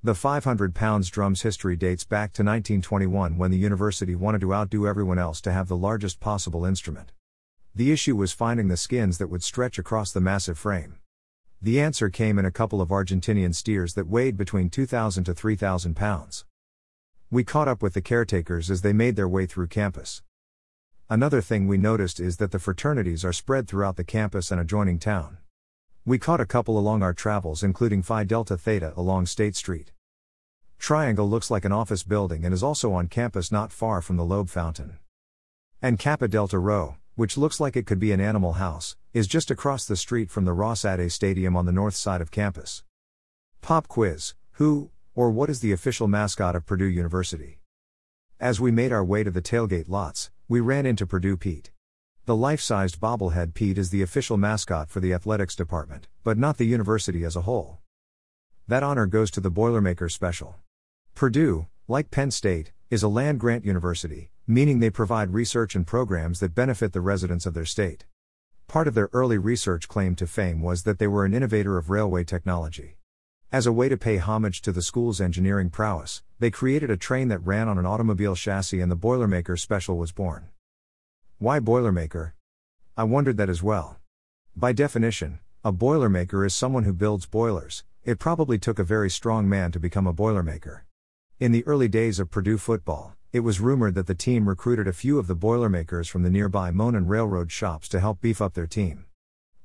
The 0.00 0.14
500 0.14 0.72
pounds 0.72 1.10
drum's 1.10 1.42
history 1.42 1.74
dates 1.74 2.04
back 2.04 2.32
to 2.34 2.44
1921 2.44 3.36
when 3.36 3.50
the 3.50 3.58
university 3.58 4.14
wanted 4.14 4.42
to 4.42 4.54
outdo 4.54 4.86
everyone 4.86 5.18
else 5.18 5.40
to 5.40 5.50
have 5.50 5.66
the 5.66 5.76
largest 5.76 6.20
possible 6.20 6.64
instrument. 6.64 7.10
The 7.74 7.90
issue 7.90 8.14
was 8.14 8.30
finding 8.30 8.68
the 8.68 8.76
skins 8.76 9.18
that 9.18 9.26
would 9.26 9.42
stretch 9.42 9.76
across 9.76 10.12
the 10.12 10.20
massive 10.20 10.56
frame. 10.56 11.00
The 11.60 11.80
answer 11.80 12.10
came 12.10 12.38
in 12.38 12.44
a 12.44 12.52
couple 12.52 12.80
of 12.80 12.90
Argentinian 12.90 13.52
steers 13.52 13.94
that 13.94 14.06
weighed 14.06 14.36
between 14.36 14.70
2,000 14.70 15.24
to 15.24 15.34
3,000 15.34 15.96
pounds. 15.96 16.44
We 17.28 17.42
caught 17.42 17.66
up 17.66 17.82
with 17.82 17.94
the 17.94 18.00
caretakers 18.00 18.70
as 18.70 18.82
they 18.82 18.92
made 18.92 19.16
their 19.16 19.28
way 19.28 19.46
through 19.46 19.66
campus. 19.66 20.22
Another 21.10 21.40
thing 21.40 21.66
we 21.66 21.76
noticed 21.76 22.20
is 22.20 22.36
that 22.36 22.52
the 22.52 22.60
fraternities 22.60 23.24
are 23.24 23.32
spread 23.32 23.66
throughout 23.66 23.96
the 23.96 24.04
campus 24.04 24.52
and 24.52 24.60
adjoining 24.60 25.00
town. 25.00 25.38
We 26.08 26.18
caught 26.18 26.40
a 26.40 26.46
couple 26.46 26.78
along 26.78 27.02
our 27.02 27.12
travels, 27.12 27.62
including 27.62 28.00
Phi 28.00 28.24
Delta 28.24 28.56
Theta 28.56 28.94
along 28.96 29.26
State 29.26 29.54
Street. 29.54 29.92
Triangle 30.78 31.28
looks 31.28 31.50
like 31.50 31.66
an 31.66 31.72
office 31.72 32.02
building 32.02 32.46
and 32.46 32.54
is 32.54 32.62
also 32.62 32.94
on 32.94 33.08
campus 33.08 33.52
not 33.52 33.72
far 33.72 34.00
from 34.00 34.16
the 34.16 34.24
Loeb 34.24 34.48
Fountain. 34.48 34.96
And 35.82 35.98
Kappa 35.98 36.26
Delta 36.26 36.58
Rho, 36.58 36.96
which 37.14 37.36
looks 37.36 37.60
like 37.60 37.76
it 37.76 37.84
could 37.84 37.98
be 37.98 38.10
an 38.12 38.22
animal 38.22 38.54
house, 38.54 38.96
is 39.12 39.26
just 39.26 39.50
across 39.50 39.84
the 39.84 39.96
street 39.96 40.30
from 40.30 40.46
the 40.46 40.54
Ross-Ade 40.54 41.12
Stadium 41.12 41.54
on 41.54 41.66
the 41.66 41.72
north 41.72 41.94
side 41.94 42.22
of 42.22 42.30
campus. 42.30 42.84
Pop 43.60 43.86
quiz 43.86 44.32
Who, 44.52 44.88
or 45.14 45.30
what 45.30 45.50
is 45.50 45.60
the 45.60 45.72
official 45.72 46.08
mascot 46.08 46.56
of 46.56 46.64
Purdue 46.64 46.86
University? 46.86 47.60
As 48.40 48.58
we 48.58 48.70
made 48.70 48.92
our 48.92 49.04
way 49.04 49.24
to 49.24 49.30
the 49.30 49.42
tailgate 49.42 49.90
lots, 49.90 50.30
we 50.48 50.60
ran 50.60 50.86
into 50.86 51.06
Purdue 51.06 51.36
Pete. 51.36 51.70
The 52.28 52.36
life 52.36 52.60
sized 52.60 53.00
bobblehead 53.00 53.54
Pete 53.54 53.78
is 53.78 53.88
the 53.88 54.02
official 54.02 54.36
mascot 54.36 54.90
for 54.90 55.00
the 55.00 55.14
athletics 55.14 55.56
department, 55.56 56.08
but 56.22 56.36
not 56.36 56.58
the 56.58 56.66
university 56.66 57.24
as 57.24 57.36
a 57.36 57.40
whole. 57.40 57.78
That 58.66 58.82
honor 58.82 59.06
goes 59.06 59.30
to 59.30 59.40
the 59.40 59.50
Boilermaker 59.50 60.12
Special. 60.12 60.56
Purdue, 61.14 61.68
like 61.88 62.10
Penn 62.10 62.30
State, 62.30 62.72
is 62.90 63.02
a 63.02 63.08
land 63.08 63.40
grant 63.40 63.64
university, 63.64 64.30
meaning 64.46 64.78
they 64.78 64.90
provide 64.90 65.32
research 65.32 65.74
and 65.74 65.86
programs 65.86 66.40
that 66.40 66.54
benefit 66.54 66.92
the 66.92 67.00
residents 67.00 67.46
of 67.46 67.54
their 67.54 67.64
state. 67.64 68.04
Part 68.66 68.86
of 68.86 68.92
their 68.92 69.08
early 69.14 69.38
research 69.38 69.88
claim 69.88 70.14
to 70.16 70.26
fame 70.26 70.60
was 70.60 70.82
that 70.82 70.98
they 70.98 71.06
were 71.06 71.24
an 71.24 71.32
innovator 71.32 71.78
of 71.78 71.88
railway 71.88 72.24
technology. 72.24 72.98
As 73.50 73.66
a 73.66 73.72
way 73.72 73.88
to 73.88 73.96
pay 73.96 74.18
homage 74.18 74.60
to 74.60 74.70
the 74.70 74.82
school's 74.82 75.18
engineering 75.18 75.70
prowess, 75.70 76.22
they 76.40 76.50
created 76.50 76.90
a 76.90 76.98
train 76.98 77.28
that 77.28 77.38
ran 77.38 77.68
on 77.68 77.78
an 77.78 77.86
automobile 77.86 78.36
chassis 78.36 78.82
and 78.82 78.92
the 78.92 78.98
Boilermaker 78.98 79.58
Special 79.58 79.96
was 79.96 80.12
born. 80.12 80.50
Why 81.40 81.60
Boilermaker? 81.60 82.32
I 82.96 83.04
wondered 83.04 83.36
that 83.36 83.48
as 83.48 83.62
well. 83.62 83.98
By 84.56 84.72
definition, 84.72 85.38
a 85.62 85.72
boilermaker 85.72 86.44
is 86.44 86.52
someone 86.52 86.82
who 86.82 86.92
builds 86.92 87.26
boilers. 87.26 87.84
It 88.02 88.18
probably 88.18 88.58
took 88.58 88.80
a 88.80 88.84
very 88.84 89.08
strong 89.08 89.48
man 89.48 89.70
to 89.70 89.78
become 89.78 90.08
a 90.08 90.12
boilermaker. 90.12 90.80
In 91.38 91.52
the 91.52 91.64
early 91.64 91.86
days 91.86 92.18
of 92.18 92.32
Purdue 92.32 92.58
football, 92.58 93.14
it 93.32 93.40
was 93.40 93.60
rumored 93.60 93.94
that 93.94 94.08
the 94.08 94.16
team 94.16 94.48
recruited 94.48 94.88
a 94.88 94.92
few 94.92 95.16
of 95.16 95.28
the 95.28 95.36
boilermakers 95.36 96.08
from 96.08 96.24
the 96.24 96.30
nearby 96.30 96.72
Monon 96.72 97.06
Railroad 97.06 97.52
shops 97.52 97.88
to 97.90 98.00
help 98.00 98.20
beef 98.20 98.42
up 98.42 98.54
their 98.54 98.66
team. 98.66 99.04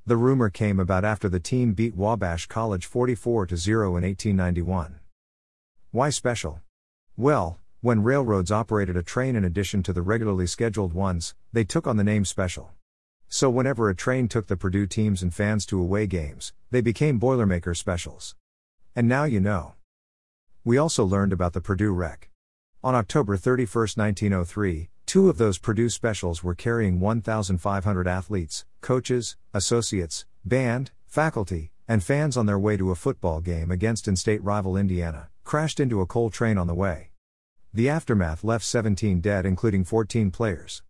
The 0.06 0.16
rumor 0.16 0.50
came 0.50 0.78
about 0.78 1.04
after 1.04 1.28
the 1.28 1.40
team 1.40 1.72
beat 1.72 1.96
Wabash 1.96 2.46
College 2.46 2.86
44 2.86 3.48
0 3.48 3.96
in 3.96 4.04
1891. 4.04 5.00
Why 5.90 6.10
special? 6.10 6.60
Well, 7.16 7.58
when 7.84 8.02
railroads 8.02 8.50
operated 8.50 8.96
a 8.96 9.02
train 9.02 9.36
in 9.36 9.44
addition 9.44 9.82
to 9.82 9.92
the 9.92 10.00
regularly 10.00 10.46
scheduled 10.46 10.94
ones, 10.94 11.34
they 11.52 11.64
took 11.64 11.86
on 11.86 11.98
the 11.98 12.02
name 12.02 12.24
special. 12.24 12.70
So 13.28 13.50
whenever 13.50 13.90
a 13.90 13.94
train 13.94 14.26
took 14.26 14.46
the 14.46 14.56
Purdue 14.56 14.86
teams 14.86 15.22
and 15.22 15.34
fans 15.34 15.66
to 15.66 15.78
away 15.78 16.06
games, 16.06 16.54
they 16.70 16.80
became 16.80 17.20
Boilermaker 17.20 17.76
specials. 17.76 18.36
And 18.96 19.06
now 19.06 19.24
you 19.24 19.38
know. 19.38 19.74
We 20.64 20.78
also 20.78 21.04
learned 21.04 21.34
about 21.34 21.52
the 21.52 21.60
Purdue 21.60 21.92
wreck. 21.92 22.30
On 22.82 22.94
October 22.94 23.36
31, 23.36 23.66
1903, 23.94 24.88
two 25.04 25.28
of 25.28 25.36
those 25.36 25.58
Purdue 25.58 25.90
specials 25.90 26.42
were 26.42 26.54
carrying 26.54 27.00
1,500 27.00 28.08
athletes, 28.08 28.64
coaches, 28.80 29.36
associates, 29.52 30.24
band, 30.42 30.90
faculty, 31.06 31.70
and 31.86 32.02
fans 32.02 32.38
on 32.38 32.46
their 32.46 32.58
way 32.58 32.78
to 32.78 32.90
a 32.90 32.94
football 32.94 33.42
game 33.42 33.70
against 33.70 34.08
in 34.08 34.16
state 34.16 34.42
rival 34.42 34.74
Indiana, 34.74 35.28
crashed 35.44 35.78
into 35.78 36.00
a 36.00 36.06
coal 36.06 36.30
train 36.30 36.56
on 36.56 36.66
the 36.66 36.74
way. 36.74 37.10
The 37.76 37.88
aftermath 37.88 38.44
left 38.44 38.64
17 38.64 39.20
dead, 39.20 39.44
including 39.44 39.82
14 39.82 40.30
players. 40.30 40.84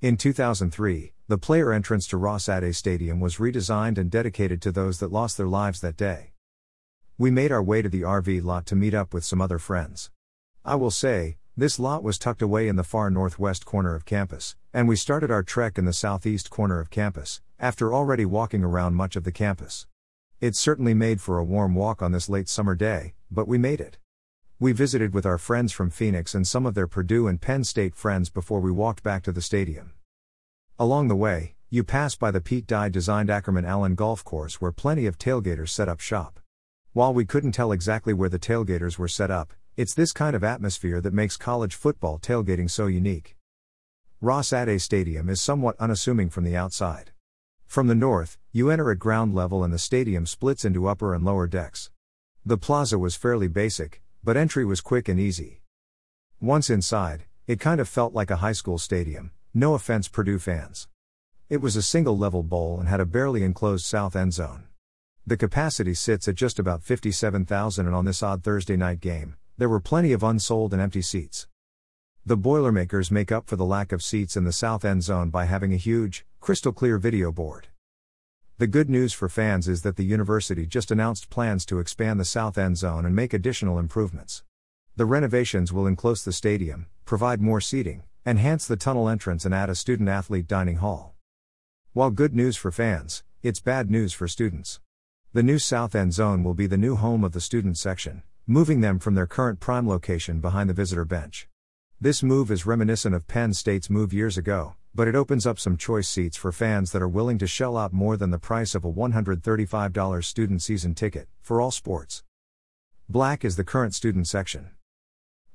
In 0.00 0.16
2003, 0.16 1.12
the 1.26 1.36
player 1.36 1.72
entrance 1.72 2.06
to 2.06 2.16
Ross-Ade 2.16 2.76
Stadium 2.76 3.18
was 3.18 3.38
redesigned 3.38 3.98
and 3.98 4.08
dedicated 4.08 4.62
to 4.62 4.70
those 4.70 5.00
that 5.00 5.10
lost 5.10 5.36
their 5.36 5.48
lives 5.48 5.80
that 5.80 5.96
day. 5.96 6.34
We 7.18 7.32
made 7.32 7.50
our 7.50 7.60
way 7.60 7.82
to 7.82 7.88
the 7.88 8.02
RV 8.02 8.44
lot 8.44 8.66
to 8.66 8.76
meet 8.76 8.94
up 8.94 9.12
with 9.12 9.24
some 9.24 9.40
other 9.40 9.58
friends. 9.58 10.12
I 10.64 10.76
will 10.76 10.92
say, 10.92 11.38
this 11.56 11.80
lot 11.80 12.04
was 12.04 12.18
tucked 12.18 12.40
away 12.40 12.68
in 12.68 12.76
the 12.76 12.84
far 12.84 13.10
northwest 13.10 13.64
corner 13.64 13.96
of 13.96 14.04
campus, 14.04 14.54
and 14.72 14.86
we 14.86 14.94
started 14.94 15.32
our 15.32 15.42
trek 15.42 15.76
in 15.76 15.86
the 15.86 15.92
southeast 15.92 16.50
corner 16.50 16.78
of 16.78 16.88
campus, 16.88 17.40
after 17.58 17.92
already 17.92 18.24
walking 18.24 18.62
around 18.62 18.94
much 18.94 19.16
of 19.16 19.24
the 19.24 19.32
campus. 19.32 19.88
It 20.40 20.54
certainly 20.54 20.94
made 20.94 21.20
for 21.20 21.36
a 21.36 21.44
warm 21.44 21.74
walk 21.74 22.00
on 22.00 22.12
this 22.12 22.28
late 22.28 22.48
summer 22.48 22.76
day, 22.76 23.14
but 23.28 23.48
we 23.48 23.58
made 23.58 23.80
it. 23.80 23.98
We 24.60 24.72
visited 24.72 25.14
with 25.14 25.24
our 25.24 25.38
friends 25.38 25.70
from 25.70 25.88
Phoenix 25.88 26.34
and 26.34 26.44
some 26.44 26.66
of 26.66 26.74
their 26.74 26.88
Purdue 26.88 27.28
and 27.28 27.40
Penn 27.40 27.62
State 27.62 27.94
friends 27.94 28.28
before 28.28 28.58
we 28.58 28.72
walked 28.72 29.04
back 29.04 29.22
to 29.22 29.30
the 29.30 29.40
stadium. 29.40 29.92
Along 30.80 31.06
the 31.06 31.14
way, 31.14 31.54
you 31.70 31.84
pass 31.84 32.16
by 32.16 32.32
the 32.32 32.40
Pete 32.40 32.66
Dye 32.66 32.88
designed 32.88 33.30
Ackerman 33.30 33.64
Allen 33.64 33.94
Golf 33.94 34.24
Course 34.24 34.60
where 34.60 34.72
plenty 34.72 35.06
of 35.06 35.16
tailgaters 35.16 35.68
set 35.68 35.88
up 35.88 36.00
shop. 36.00 36.40
While 36.92 37.14
we 37.14 37.24
couldn't 37.24 37.52
tell 37.52 37.70
exactly 37.70 38.12
where 38.12 38.28
the 38.28 38.40
tailgaters 38.40 38.98
were 38.98 39.06
set 39.06 39.30
up, 39.30 39.52
it's 39.76 39.94
this 39.94 40.10
kind 40.10 40.34
of 40.34 40.42
atmosphere 40.42 41.00
that 41.02 41.14
makes 41.14 41.36
college 41.36 41.76
football 41.76 42.18
tailgating 42.18 42.68
so 42.68 42.88
unique. 42.88 43.36
Ross-Ade 44.20 44.82
Stadium 44.82 45.28
is 45.28 45.40
somewhat 45.40 45.76
unassuming 45.78 46.30
from 46.30 46.42
the 46.42 46.56
outside. 46.56 47.12
From 47.68 47.86
the 47.86 47.94
north, 47.94 48.38
you 48.50 48.70
enter 48.70 48.90
at 48.90 48.98
ground 48.98 49.36
level 49.36 49.62
and 49.62 49.72
the 49.72 49.78
stadium 49.78 50.26
splits 50.26 50.64
into 50.64 50.88
upper 50.88 51.14
and 51.14 51.24
lower 51.24 51.46
decks. 51.46 51.92
The 52.44 52.58
plaza 52.58 52.98
was 52.98 53.14
fairly 53.14 53.46
basic, 53.46 54.02
but 54.22 54.36
entry 54.36 54.64
was 54.64 54.80
quick 54.80 55.08
and 55.08 55.18
easy. 55.18 55.62
Once 56.40 56.70
inside, 56.70 57.24
it 57.46 57.60
kind 57.60 57.80
of 57.80 57.88
felt 57.88 58.14
like 58.14 58.30
a 58.30 58.36
high 58.36 58.52
school 58.52 58.78
stadium, 58.78 59.30
no 59.54 59.74
offense, 59.74 60.08
Purdue 60.08 60.38
fans. 60.38 60.88
It 61.48 61.62
was 61.62 61.76
a 61.76 61.82
single 61.82 62.16
level 62.16 62.42
bowl 62.42 62.78
and 62.78 62.88
had 62.88 63.00
a 63.00 63.06
barely 63.06 63.42
enclosed 63.42 63.86
south 63.86 64.14
end 64.14 64.34
zone. 64.34 64.64
The 65.26 65.36
capacity 65.36 65.94
sits 65.94 66.28
at 66.28 66.34
just 66.34 66.58
about 66.58 66.82
57,000, 66.82 67.86
and 67.86 67.94
on 67.94 68.04
this 68.04 68.22
odd 68.22 68.42
Thursday 68.42 68.76
night 68.76 69.00
game, 69.00 69.36
there 69.56 69.68
were 69.68 69.80
plenty 69.80 70.12
of 70.12 70.22
unsold 70.22 70.72
and 70.72 70.82
empty 70.82 71.02
seats. 71.02 71.46
The 72.24 72.36
Boilermakers 72.36 73.10
make 73.10 73.32
up 73.32 73.48
for 73.48 73.56
the 73.56 73.64
lack 73.64 73.92
of 73.92 74.02
seats 74.02 74.36
in 74.36 74.44
the 74.44 74.52
south 74.52 74.84
end 74.84 75.02
zone 75.02 75.30
by 75.30 75.46
having 75.46 75.72
a 75.72 75.78
huge, 75.78 76.26
crystal 76.40 76.72
clear 76.72 76.98
video 76.98 77.32
board. 77.32 77.68
The 78.58 78.66
good 78.66 78.90
news 78.90 79.12
for 79.12 79.28
fans 79.28 79.68
is 79.68 79.82
that 79.82 79.94
the 79.94 80.04
university 80.04 80.66
just 80.66 80.90
announced 80.90 81.30
plans 81.30 81.64
to 81.66 81.78
expand 81.78 82.18
the 82.18 82.24
south 82.24 82.58
end 82.58 82.76
zone 82.76 83.06
and 83.06 83.14
make 83.14 83.32
additional 83.32 83.78
improvements. 83.78 84.42
The 84.96 85.04
renovations 85.04 85.72
will 85.72 85.86
enclose 85.86 86.24
the 86.24 86.32
stadium, 86.32 86.86
provide 87.04 87.40
more 87.40 87.60
seating, 87.60 88.02
enhance 88.26 88.66
the 88.66 88.76
tunnel 88.76 89.08
entrance, 89.08 89.44
and 89.44 89.54
add 89.54 89.70
a 89.70 89.76
student 89.76 90.08
athlete 90.08 90.48
dining 90.48 90.78
hall. 90.78 91.14
While 91.92 92.10
good 92.10 92.34
news 92.34 92.56
for 92.56 92.72
fans, 92.72 93.22
it's 93.44 93.60
bad 93.60 93.92
news 93.92 94.12
for 94.12 94.26
students. 94.26 94.80
The 95.32 95.44
new 95.44 95.60
South 95.60 95.94
End 95.94 96.12
Zone 96.12 96.42
will 96.42 96.54
be 96.54 96.66
the 96.66 96.76
new 96.76 96.96
home 96.96 97.22
of 97.22 97.30
the 97.30 97.40
student 97.40 97.78
section, 97.78 98.24
moving 98.44 98.80
them 98.80 98.98
from 98.98 99.14
their 99.14 99.28
current 99.28 99.60
prime 99.60 99.86
location 99.86 100.40
behind 100.40 100.68
the 100.68 100.74
visitor 100.74 101.04
bench. 101.04 101.46
This 102.00 102.24
move 102.24 102.50
is 102.50 102.66
reminiscent 102.66 103.14
of 103.14 103.28
Penn 103.28 103.54
State's 103.54 103.88
move 103.88 104.12
years 104.12 104.36
ago, 104.36 104.74
but 104.98 105.06
it 105.06 105.14
opens 105.14 105.46
up 105.46 105.60
some 105.60 105.76
choice 105.76 106.08
seats 106.08 106.36
for 106.36 106.50
fans 106.50 106.90
that 106.90 107.00
are 107.00 107.06
willing 107.06 107.38
to 107.38 107.46
shell 107.46 107.76
out 107.76 107.92
more 107.92 108.16
than 108.16 108.32
the 108.32 108.36
price 108.36 108.74
of 108.74 108.84
a 108.84 108.92
$135 108.92 110.24
student 110.24 110.60
season 110.60 110.92
ticket 110.92 111.28
for 111.40 111.60
all 111.60 111.70
sports. 111.70 112.24
Black 113.08 113.44
is 113.44 113.54
the 113.54 113.62
current 113.62 113.94
student 113.94 114.26
section. 114.26 114.70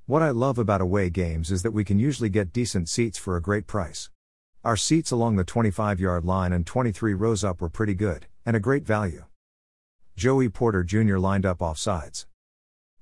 What 0.06 0.22
I 0.22 0.30
love 0.30 0.58
about 0.58 0.80
away 0.80 1.10
games 1.10 1.52
is 1.52 1.62
that 1.62 1.72
we 1.72 1.84
can 1.84 2.00
usually 2.00 2.30
get 2.30 2.54
decent 2.54 2.88
seats 2.88 3.18
for 3.18 3.36
a 3.36 3.42
great 3.42 3.68
price. 3.68 4.10
Our 4.64 4.78
seats 4.78 5.12
along 5.12 5.36
the 5.36 5.44
25 5.44 6.00
yard 6.00 6.24
line 6.24 6.54
and 6.54 6.66
23 6.66 7.14
rows 7.14 7.44
up 7.44 7.60
were 7.60 7.68
pretty 7.68 7.96
good, 7.96 8.28
and 8.46 8.56
a 8.56 8.62
great 8.62 8.86
value. 8.86 9.26
Joey 10.16 10.48
Porter 10.48 10.86
Jr. 10.86 11.18
lined 11.18 11.46
up 11.46 11.62
off 11.62 11.78
sides. 11.78 12.28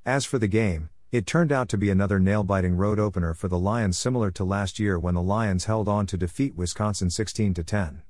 As 0.08 0.26
for 0.26 0.40
the 0.40 0.48
game, 0.48 0.90
it 1.12 1.26
turned 1.26 1.52
out 1.52 1.68
to 1.68 1.78
be 1.78 1.90
another 1.90 2.20
nail 2.20 2.42
biting 2.42 2.78
road 2.78 2.98
opener 2.98 3.34
for 3.34 3.50
the 3.50 3.60
Lions, 3.60 3.98
similar 3.98 4.32
to 4.32 4.46
last 4.46 4.80
year 4.80 4.98
when 4.98 5.14
the 5.14 5.22
Lions 5.22 5.66
held 5.66 5.90
on 5.90 6.08
to 6.08 6.16
defeat 6.16 6.56
Wisconsin 6.56 7.10
16 7.10 7.54
10. 7.54 8.02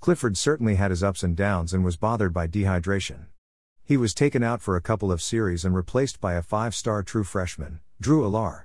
Clifford 0.00 0.36
certainly 0.36 0.74
had 0.74 0.90
his 0.90 1.02
ups 1.02 1.22
and 1.22 1.34
downs 1.34 1.72
and 1.72 1.82
was 1.82 1.96
bothered 1.96 2.34
by 2.34 2.46
dehydration. 2.46 3.28
He 3.82 3.96
was 3.96 4.12
taken 4.12 4.42
out 4.42 4.60
for 4.60 4.76
a 4.76 4.82
couple 4.82 5.10
of 5.10 5.22
series 5.22 5.64
and 5.64 5.74
replaced 5.74 6.20
by 6.20 6.34
a 6.34 6.42
five 6.42 6.74
star 6.74 7.02
true 7.02 7.24
freshman, 7.24 7.80
Drew 7.98 8.22
Allar. 8.22 8.64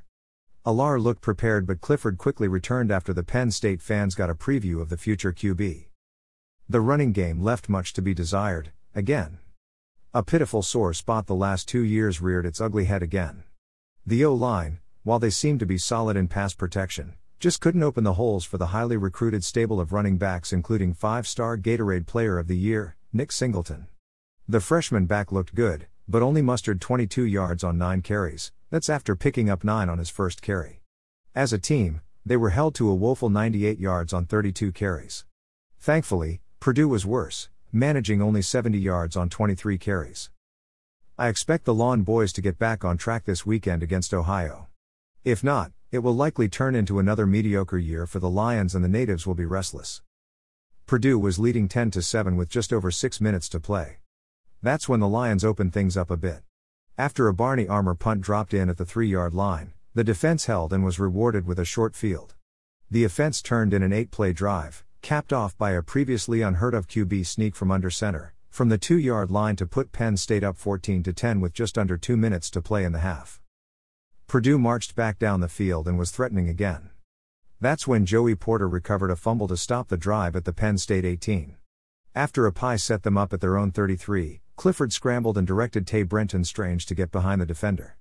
Allar 0.66 1.02
looked 1.02 1.22
prepared, 1.22 1.66
but 1.66 1.80
Clifford 1.80 2.18
quickly 2.18 2.50
returned 2.50 2.92
after 2.92 3.14
the 3.14 3.24
Penn 3.24 3.50
State 3.50 3.82
fans 3.82 4.14
got 4.14 4.30
a 4.30 4.36
preview 4.36 4.82
of 4.82 4.90
the 4.90 4.98
future 4.98 5.32
QB. 5.32 5.86
The 6.68 6.82
running 6.82 7.14
game 7.14 7.42
left 7.42 7.70
much 7.70 7.94
to 7.94 8.02
be 8.02 8.14
desired, 8.14 8.74
again. 8.94 9.38
A 10.14 10.22
pitiful 10.22 10.64
sore 10.64 10.94
spot 10.94 11.28
the 11.28 11.34
last 11.34 11.70
two 11.70 11.84
years 11.84 12.22
reared 12.22 12.46
its 12.46 12.60
ugly 12.60 12.84
head 12.84 13.02
again. 13.02 13.44
The 14.06 14.26
O 14.26 14.34
line, 14.34 14.80
while 15.04 15.20
they 15.20 15.30
seemed 15.30 15.60
to 15.60 15.66
be 15.66 15.78
solid 15.78 16.18
in 16.18 16.28
pass 16.28 16.54
protection, 16.54 17.14
just 17.40 17.62
couldn't 17.62 17.84
open 17.84 18.04
the 18.04 18.14
holes 18.14 18.44
for 18.44 18.58
the 18.58 18.68
highly 18.68 18.98
recruited 18.98 19.44
stable 19.44 19.80
of 19.80 19.94
running 19.94 20.18
backs, 20.18 20.52
including 20.52 20.94
five 20.94 21.28
star 21.28 21.58
Gatorade 21.58 22.06
Player 22.06 22.38
of 22.38 22.48
the 22.48 22.58
Year, 22.58 22.96
Nick 23.14 23.32
Singleton. 23.32 23.88
The 24.48 24.60
freshman 24.60 25.06
back 25.06 25.32
looked 25.32 25.56
good, 25.56 25.88
but 26.08 26.22
only 26.22 26.42
mustered 26.42 26.82
22 26.82 27.24
yards 27.24 27.64
on 27.64 27.78
9 27.78 28.02
carries, 28.02 28.52
that's 28.70 28.90
after 28.90 29.16
picking 29.16 29.50
up 29.50 29.64
9 29.64 29.88
on 29.90 30.00
his 30.00 30.10
first 30.10 30.42
carry. 30.42 30.82
As 31.36 31.54
a 31.54 31.60
team, 31.60 32.02
they 32.26 32.36
were 32.36 32.50
held 32.50 32.76
to 32.76 32.90
a 32.90 32.96
woeful 32.96 33.30
98 33.30 33.80
yards 33.80 34.12
on 34.12 34.26
32 34.26 34.72
carries. 34.72 35.26
Thankfully, 35.80 36.42
Purdue 36.60 36.90
was 36.90 37.06
worse, 37.06 37.50
managing 37.72 38.22
only 38.22 38.42
70 38.42 38.78
yards 38.78 39.16
on 39.16 39.30
23 39.30 39.78
carries. 39.78 40.30
I 41.20 41.28
expect 41.28 41.66
the 41.66 41.74
Lawn 41.74 42.04
Boys 42.04 42.32
to 42.32 42.42
get 42.42 42.58
back 42.58 42.86
on 42.86 42.96
track 42.96 43.26
this 43.26 43.46
weekend 43.46 43.84
against 43.84 44.14
Ohio. 44.14 44.68
If 45.26 45.44
not, 45.44 45.74
it 45.92 46.00
will 46.00 46.16
likely 46.16 46.48
turn 46.48 46.76
into 46.76 46.98
another 46.98 47.26
mediocre 47.26 47.78
year 47.78 48.08
for 48.08 48.20
the 48.20 48.30
Lions 48.30 48.74
and 48.74 48.86
the 48.86 48.88
natives 48.88 49.28
will 49.28 49.36
be 49.36 49.44
restless. 49.44 50.02
Purdue 50.86 51.20
was 51.20 51.38
leading 51.38 51.68
10 51.68 51.92
to 51.92 52.02
7 52.02 52.38
with 52.38 52.48
just 52.48 52.72
over 52.72 52.90
6 52.90 53.20
minutes 53.20 53.50
to 53.50 53.60
play. 53.60 53.98
That's 54.64 54.88
when 54.88 55.02
the 55.02 55.10
Lions 55.10 55.44
opened 55.44 55.74
things 55.74 55.98
up 55.98 56.10
a 56.10 56.16
bit. 56.16 56.40
After 56.98 57.28
a 57.28 57.34
Barney 57.34 57.68
Amor 57.68 57.96
punt 57.96 58.22
dropped 58.22 58.54
in 58.54 58.70
at 58.70 58.78
the 58.78 58.86
three 58.86 59.10
yard 59.10 59.34
line, 59.34 59.74
the 59.94 60.06
defense 60.06 60.46
held 60.46 60.72
and 60.72 60.86
was 60.86 61.02
rewarded 61.02 61.46
with 61.46 61.60
a 61.60 61.66
short 61.66 61.98
field. 61.98 62.36
The 62.90 63.04
offense 63.04 63.42
turned 63.42 63.74
in 63.74 63.84
an 63.84 63.92
eight 63.92 64.10
play 64.10 64.32
drive, 64.32 64.86
capped 65.02 65.34
off 65.34 65.58
by 65.58 65.72
a 65.72 65.84
previously 65.84 66.42
unheard 66.42 66.74
of 66.74 66.88
QB 66.88 67.26
sneak 67.26 67.58
from 67.58 67.72
under 67.72 67.90
center, 67.90 68.36
from 68.50 68.70
the 68.70 68.78
two 68.78 68.98
yard 68.98 69.32
line 69.32 69.56
to 69.56 69.66
put 69.66 69.92
Penn 69.92 70.18
State 70.18 70.44
up 70.44 70.58
14 70.58 71.04
10 71.04 71.40
with 71.40 71.54
just 71.54 71.78
under 71.78 71.98
two 71.98 72.18
minutes 72.18 72.50
to 72.50 72.62
play 72.62 72.84
in 72.84 72.92
the 72.92 73.00
half. 73.00 73.40
Purdue 74.28 74.60
marched 74.60 74.96
back 74.96 75.18
down 75.18 75.40
the 75.40 75.48
field 75.48 75.88
and 75.88 75.98
was 75.98 76.12
threatening 76.12 76.50
again. 76.50 76.90
That's 77.62 77.88
when 77.88 78.06
Joey 78.06 78.36
Porter 78.36 78.68
recovered 78.68 79.12
a 79.12 79.16
fumble 79.16 79.48
to 79.48 79.58
stop 79.58 79.88
the 79.88 79.98
drive 79.98 80.36
at 80.36 80.46
the 80.46 80.54
Penn 80.54 80.78
State 80.78 81.06
18. 81.06 81.58
After 82.16 82.46
a 82.46 82.54
PI 82.54 82.78
set 82.78 83.04
them 83.04 83.18
up 83.18 83.34
at 83.34 83.42
their 83.42 83.58
own 83.58 83.72
33, 83.72 84.42
Clifford 84.56 84.94
scrambled 84.94 85.38
and 85.38 85.48
directed 85.48 85.88
Tay 85.88 86.04
Brenton 86.04 86.44
Strange 86.44 86.86
to 86.86 86.96
get 86.96 87.12
behind 87.12 87.42
the 87.42 87.46
defender. 87.46 87.98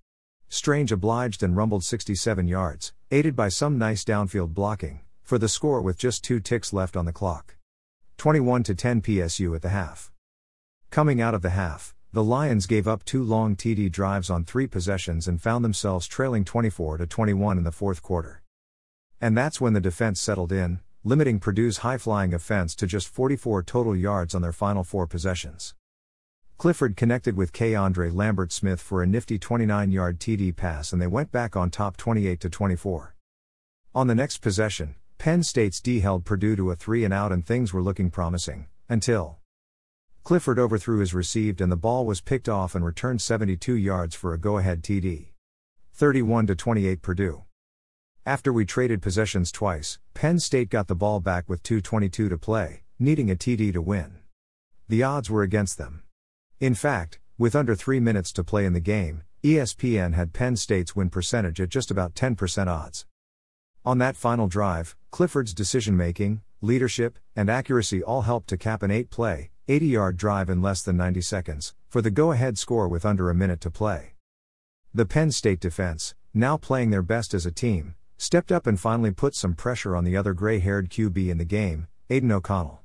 Strange 0.48 0.92
obliged 0.92 1.42
and 1.42 1.56
rumbled 1.56 1.84
67 1.84 2.48
yards, 2.48 2.92
aided 3.10 3.36
by 3.36 3.48
some 3.48 3.78
nice 3.78 4.04
downfield 4.04 4.54
blocking, 4.54 5.00
for 5.22 5.38
the 5.38 5.48
score 5.48 5.82
with 5.82 5.98
just 5.98 6.24
two 6.24 6.40
ticks 6.40 6.72
left 6.72 6.96
on 6.96 7.04
the 7.04 7.12
clock. 7.12 7.56
21 8.16 8.62
to 8.64 8.74
10 8.74 9.02
PSU 9.02 9.54
at 9.54 9.62
the 9.62 9.68
half. 9.68 10.10
Coming 10.90 11.20
out 11.20 11.34
of 11.34 11.42
the 11.42 11.50
half, 11.50 11.94
the 12.12 12.24
Lions 12.24 12.66
gave 12.66 12.88
up 12.88 13.04
two 13.04 13.22
long 13.22 13.54
TD 13.54 13.92
drives 13.92 14.30
on 14.30 14.44
three 14.44 14.66
possessions 14.66 15.28
and 15.28 15.40
found 15.40 15.62
themselves 15.62 16.06
trailing 16.06 16.44
24 16.44 16.96
to 16.96 17.06
21 17.06 17.58
in 17.58 17.64
the 17.64 17.70
fourth 17.70 18.02
quarter. 18.02 18.42
And 19.20 19.36
that's 19.36 19.60
when 19.60 19.74
the 19.74 19.82
defense 19.82 20.18
settled 20.20 20.50
in, 20.50 20.80
limiting 21.04 21.40
Purdue's 21.40 21.78
high 21.78 21.98
flying 21.98 22.32
offense 22.32 22.74
to 22.76 22.86
just 22.86 23.08
44 23.08 23.62
total 23.64 23.94
yards 23.94 24.34
on 24.34 24.40
their 24.40 24.52
final 24.52 24.82
four 24.82 25.06
possessions. 25.06 25.74
Clifford 26.56 26.96
connected 26.96 27.36
with 27.36 27.52
KeAndre 27.52 28.12
Lambert 28.12 28.50
Smith 28.50 28.80
for 28.80 29.02
a 29.02 29.06
nifty 29.06 29.38
29 29.38 29.92
yard 29.92 30.18
TD 30.18 30.56
pass 30.56 30.92
and 30.92 31.02
they 31.02 31.06
went 31.06 31.30
back 31.30 31.54
on 31.54 31.70
top 31.70 31.98
28 31.98 32.40
to 32.40 32.48
24. 32.48 33.14
On 33.94 34.06
the 34.06 34.14
next 34.14 34.38
possession, 34.38 34.94
Penn 35.18 35.42
State's 35.42 35.80
D 35.80 36.00
held 36.00 36.24
Purdue 36.24 36.56
to 36.56 36.70
a 36.70 36.76
three 36.76 37.04
and 37.04 37.12
out 37.12 37.30
and 37.30 37.44
things 37.44 37.72
were 37.74 37.82
looking 37.82 38.10
promising, 38.10 38.66
until 38.88 39.37
Clifford 40.24 40.58
overthrew 40.58 40.98
his 40.98 41.14
received 41.14 41.60
and 41.60 41.72
the 41.72 41.76
ball 41.76 42.04
was 42.04 42.20
picked 42.20 42.48
off 42.48 42.74
and 42.74 42.84
returned 42.84 43.20
72 43.20 43.74
yards 43.74 44.14
for 44.14 44.34
a 44.34 44.38
go 44.38 44.58
ahead 44.58 44.82
TD. 44.82 45.28
31 45.94 46.46
to 46.46 46.54
28 46.54 47.02
Purdue. 47.02 47.42
After 48.26 48.52
we 48.52 48.66
traded 48.66 49.00
possessions 49.00 49.50
twice, 49.50 49.98
Penn 50.12 50.38
State 50.38 50.68
got 50.68 50.86
the 50.86 50.94
ball 50.94 51.18
back 51.18 51.48
with 51.48 51.62
2.22 51.62 52.28
to 52.28 52.36
play, 52.38 52.82
needing 52.98 53.30
a 53.30 53.34
TD 53.34 53.72
to 53.72 53.80
win. 53.80 54.18
The 54.88 55.02
odds 55.02 55.30
were 55.30 55.42
against 55.42 55.78
them. 55.78 56.02
In 56.60 56.74
fact, 56.74 57.20
with 57.38 57.56
under 57.56 57.74
three 57.74 58.00
minutes 58.00 58.32
to 58.32 58.44
play 58.44 58.66
in 58.66 58.74
the 58.74 58.80
game, 58.80 59.22
ESPN 59.42 60.14
had 60.14 60.32
Penn 60.32 60.56
State's 60.56 60.96
win 60.96 61.08
percentage 61.08 61.60
at 61.60 61.68
just 61.68 61.90
about 61.90 62.14
10% 62.14 62.66
odds. 62.66 63.06
On 63.84 63.98
that 63.98 64.16
final 64.16 64.48
drive, 64.48 64.96
Clifford's 65.10 65.54
decision 65.54 65.96
making, 65.96 66.42
leadership, 66.60 67.18
and 67.34 67.48
accuracy 67.48 68.02
all 68.02 68.22
helped 68.22 68.48
to 68.48 68.56
cap 68.56 68.82
an 68.82 68.90
eight 68.90 69.08
play, 69.10 69.50
80 69.70 69.86
yard 69.86 70.16
drive 70.16 70.48
in 70.48 70.62
less 70.62 70.80
than 70.82 70.96
90 70.96 71.20
seconds, 71.20 71.74
for 71.90 72.00
the 72.00 72.10
go 72.10 72.32
ahead 72.32 72.56
score 72.56 72.88
with 72.88 73.04
under 73.04 73.28
a 73.28 73.34
minute 73.34 73.60
to 73.60 73.70
play. 73.70 74.14
The 74.94 75.04
Penn 75.04 75.30
State 75.30 75.60
defense, 75.60 76.14
now 76.32 76.56
playing 76.56 76.88
their 76.88 77.02
best 77.02 77.34
as 77.34 77.44
a 77.44 77.52
team, 77.52 77.94
stepped 78.16 78.50
up 78.50 78.66
and 78.66 78.80
finally 78.80 79.10
put 79.10 79.34
some 79.34 79.52
pressure 79.52 79.94
on 79.94 80.04
the 80.04 80.16
other 80.16 80.32
gray 80.32 80.58
haired 80.58 80.88
QB 80.88 81.28
in 81.28 81.36
the 81.36 81.44
game, 81.44 81.86
Aidan 82.08 82.32
O'Connell. 82.32 82.80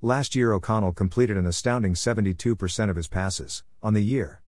Last 0.00 0.34
year, 0.34 0.54
O'Connell 0.54 0.92
completed 0.92 1.36
an 1.36 1.46
astounding 1.46 1.92
72% 1.92 2.88
of 2.88 2.96
his 2.96 3.08
passes, 3.08 3.62
on 3.82 3.92
the 3.92 4.00
year. 4.00 4.40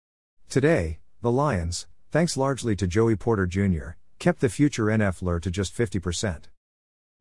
Today, 0.49 1.01
the 1.21 1.31
Lions, 1.31 1.87
thanks 2.11 2.37
largely 2.37 2.75
to 2.77 2.87
Joey 2.87 3.15
Porter 3.15 3.47
Jr., 3.47 3.91
kept 4.19 4.41
the 4.41 4.49
future 4.49 4.87
NFLer 4.87 5.39
to 5.43 5.51
just 5.51 5.77
50%. 5.77 6.45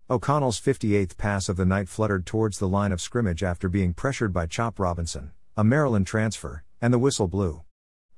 O'Connell's 0.10 0.60
58th 0.60 1.16
pass 1.16 1.48
of 1.48 1.56
the 1.56 1.66
night 1.66 1.88
fluttered 1.88 2.26
towards 2.26 2.60
the 2.60 2.68
line 2.68 2.92
of 2.92 3.00
scrimmage 3.00 3.42
after 3.42 3.70
being 3.70 3.94
pressured 3.94 4.34
by 4.34 4.46
Chop 4.46 4.78
Robinson, 4.78 5.32
a 5.56 5.64
Maryland 5.64 6.06
transfer, 6.06 6.66
and 6.82 6.94
the 6.94 7.00
whistle 7.00 7.30
blew. 7.30 7.62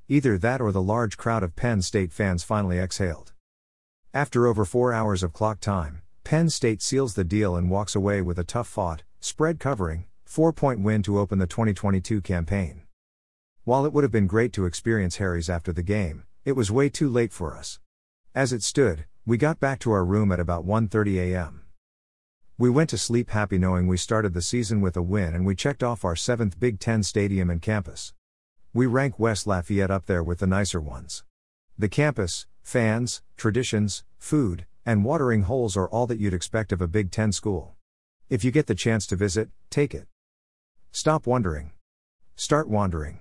Either 0.08 0.36
that 0.36 0.60
or 0.60 0.72
the 0.72 0.82
large 0.82 1.16
crowd 1.16 1.44
of 1.44 1.56
Penn 1.56 1.84
State 1.84 2.12
fans 2.12 2.44
finally 2.44 2.80
exhaled. 2.80 3.34
After 4.16 4.48
over 4.48 4.66
four 4.66 4.94
hours 4.94 5.22
of 5.22 5.32
clock 5.32 5.60
time, 5.60 6.02
Penn 6.24 6.50
State 6.50 6.82
seals 6.82 7.14
the 7.14 7.24
deal 7.24 7.56
and 7.56 7.70
walks 7.70 7.96
away 7.96 8.20
with 8.20 8.40
a 8.40 8.44
tough 8.44 8.68
fought, 8.68 9.04
spread 9.20 9.60
covering, 9.60 10.06
four 10.24 10.52
point 10.52 10.80
win 10.80 11.04
to 11.04 11.20
open 11.20 11.38
the 11.38 11.46
2022 11.46 12.20
campaign. 12.22 12.82
While 13.64 13.86
it 13.86 13.94
would 13.94 14.04
have 14.04 14.12
been 14.12 14.26
great 14.26 14.54
to 14.54 14.66
experience 14.66 15.18
Harry's 15.18 15.52
after 15.52 15.72
the 15.72 15.84
game, 15.84 16.24
it 16.46 16.54
was 16.54 16.72
way 16.72 16.90
too 16.90 17.10
late 17.10 17.32
for 17.32 17.56
us. 17.56 17.80
As 18.34 18.52
it 18.52 18.64
stood, 18.64 19.06
we 19.24 19.38
got 19.38 19.60
back 19.60 19.78
to 19.82 19.92
our 19.92 20.04
room 20.04 20.32
at 20.32 20.40
about 20.40 20.66
1:30 20.66 21.18
a.m. 21.20 21.62
We 22.58 22.70
went 22.70 22.90
to 22.92 22.98
sleep 22.98 23.32
happy 23.32 23.58
knowing 23.58 23.86
we 23.86 23.98
started 23.98 24.34
the 24.34 24.42
season 24.42 24.80
with 24.80 24.96
a 24.96 25.02
win 25.02 25.36
and 25.36 25.46
we 25.46 25.56
checked 25.56 25.84
off 25.84 26.06
our 26.06 26.16
seventh 26.16 26.58
Big 26.58 26.80
Ten 26.80 27.04
stadium 27.04 27.50
and 27.50 27.62
campus. 27.62 28.14
We 28.74 28.86
rank 28.86 29.20
West 29.20 29.46
Lafayette 29.46 29.92
up 29.92 30.06
there 30.06 30.24
with 30.24 30.40
the 30.40 30.48
nicer 30.48 30.80
ones. 30.80 31.26
The 31.78 31.90
campus, 31.90 32.48
fans, 32.64 33.22
traditions, 33.36 34.06
food, 34.18 34.66
and 34.86 35.04
watering 35.04 35.42
holes 35.42 35.76
are 35.76 35.90
all 35.90 36.08
that 36.08 36.18
you'd 36.18 36.34
expect 36.34 36.72
of 36.72 36.80
a 36.80 36.88
Big 36.88 37.12
Ten 37.12 37.34
school. 37.34 37.76
If 38.30 38.46
you 38.46 38.52
get 38.52 38.68
the 38.68 38.76
chance 38.76 39.06
to 39.08 39.18
visit, 39.18 39.50
take 39.70 39.94
it. 39.94 40.08
Stop 40.94 41.28
wondering. 41.28 41.72
Start 42.38 42.70
wandering. 42.70 43.20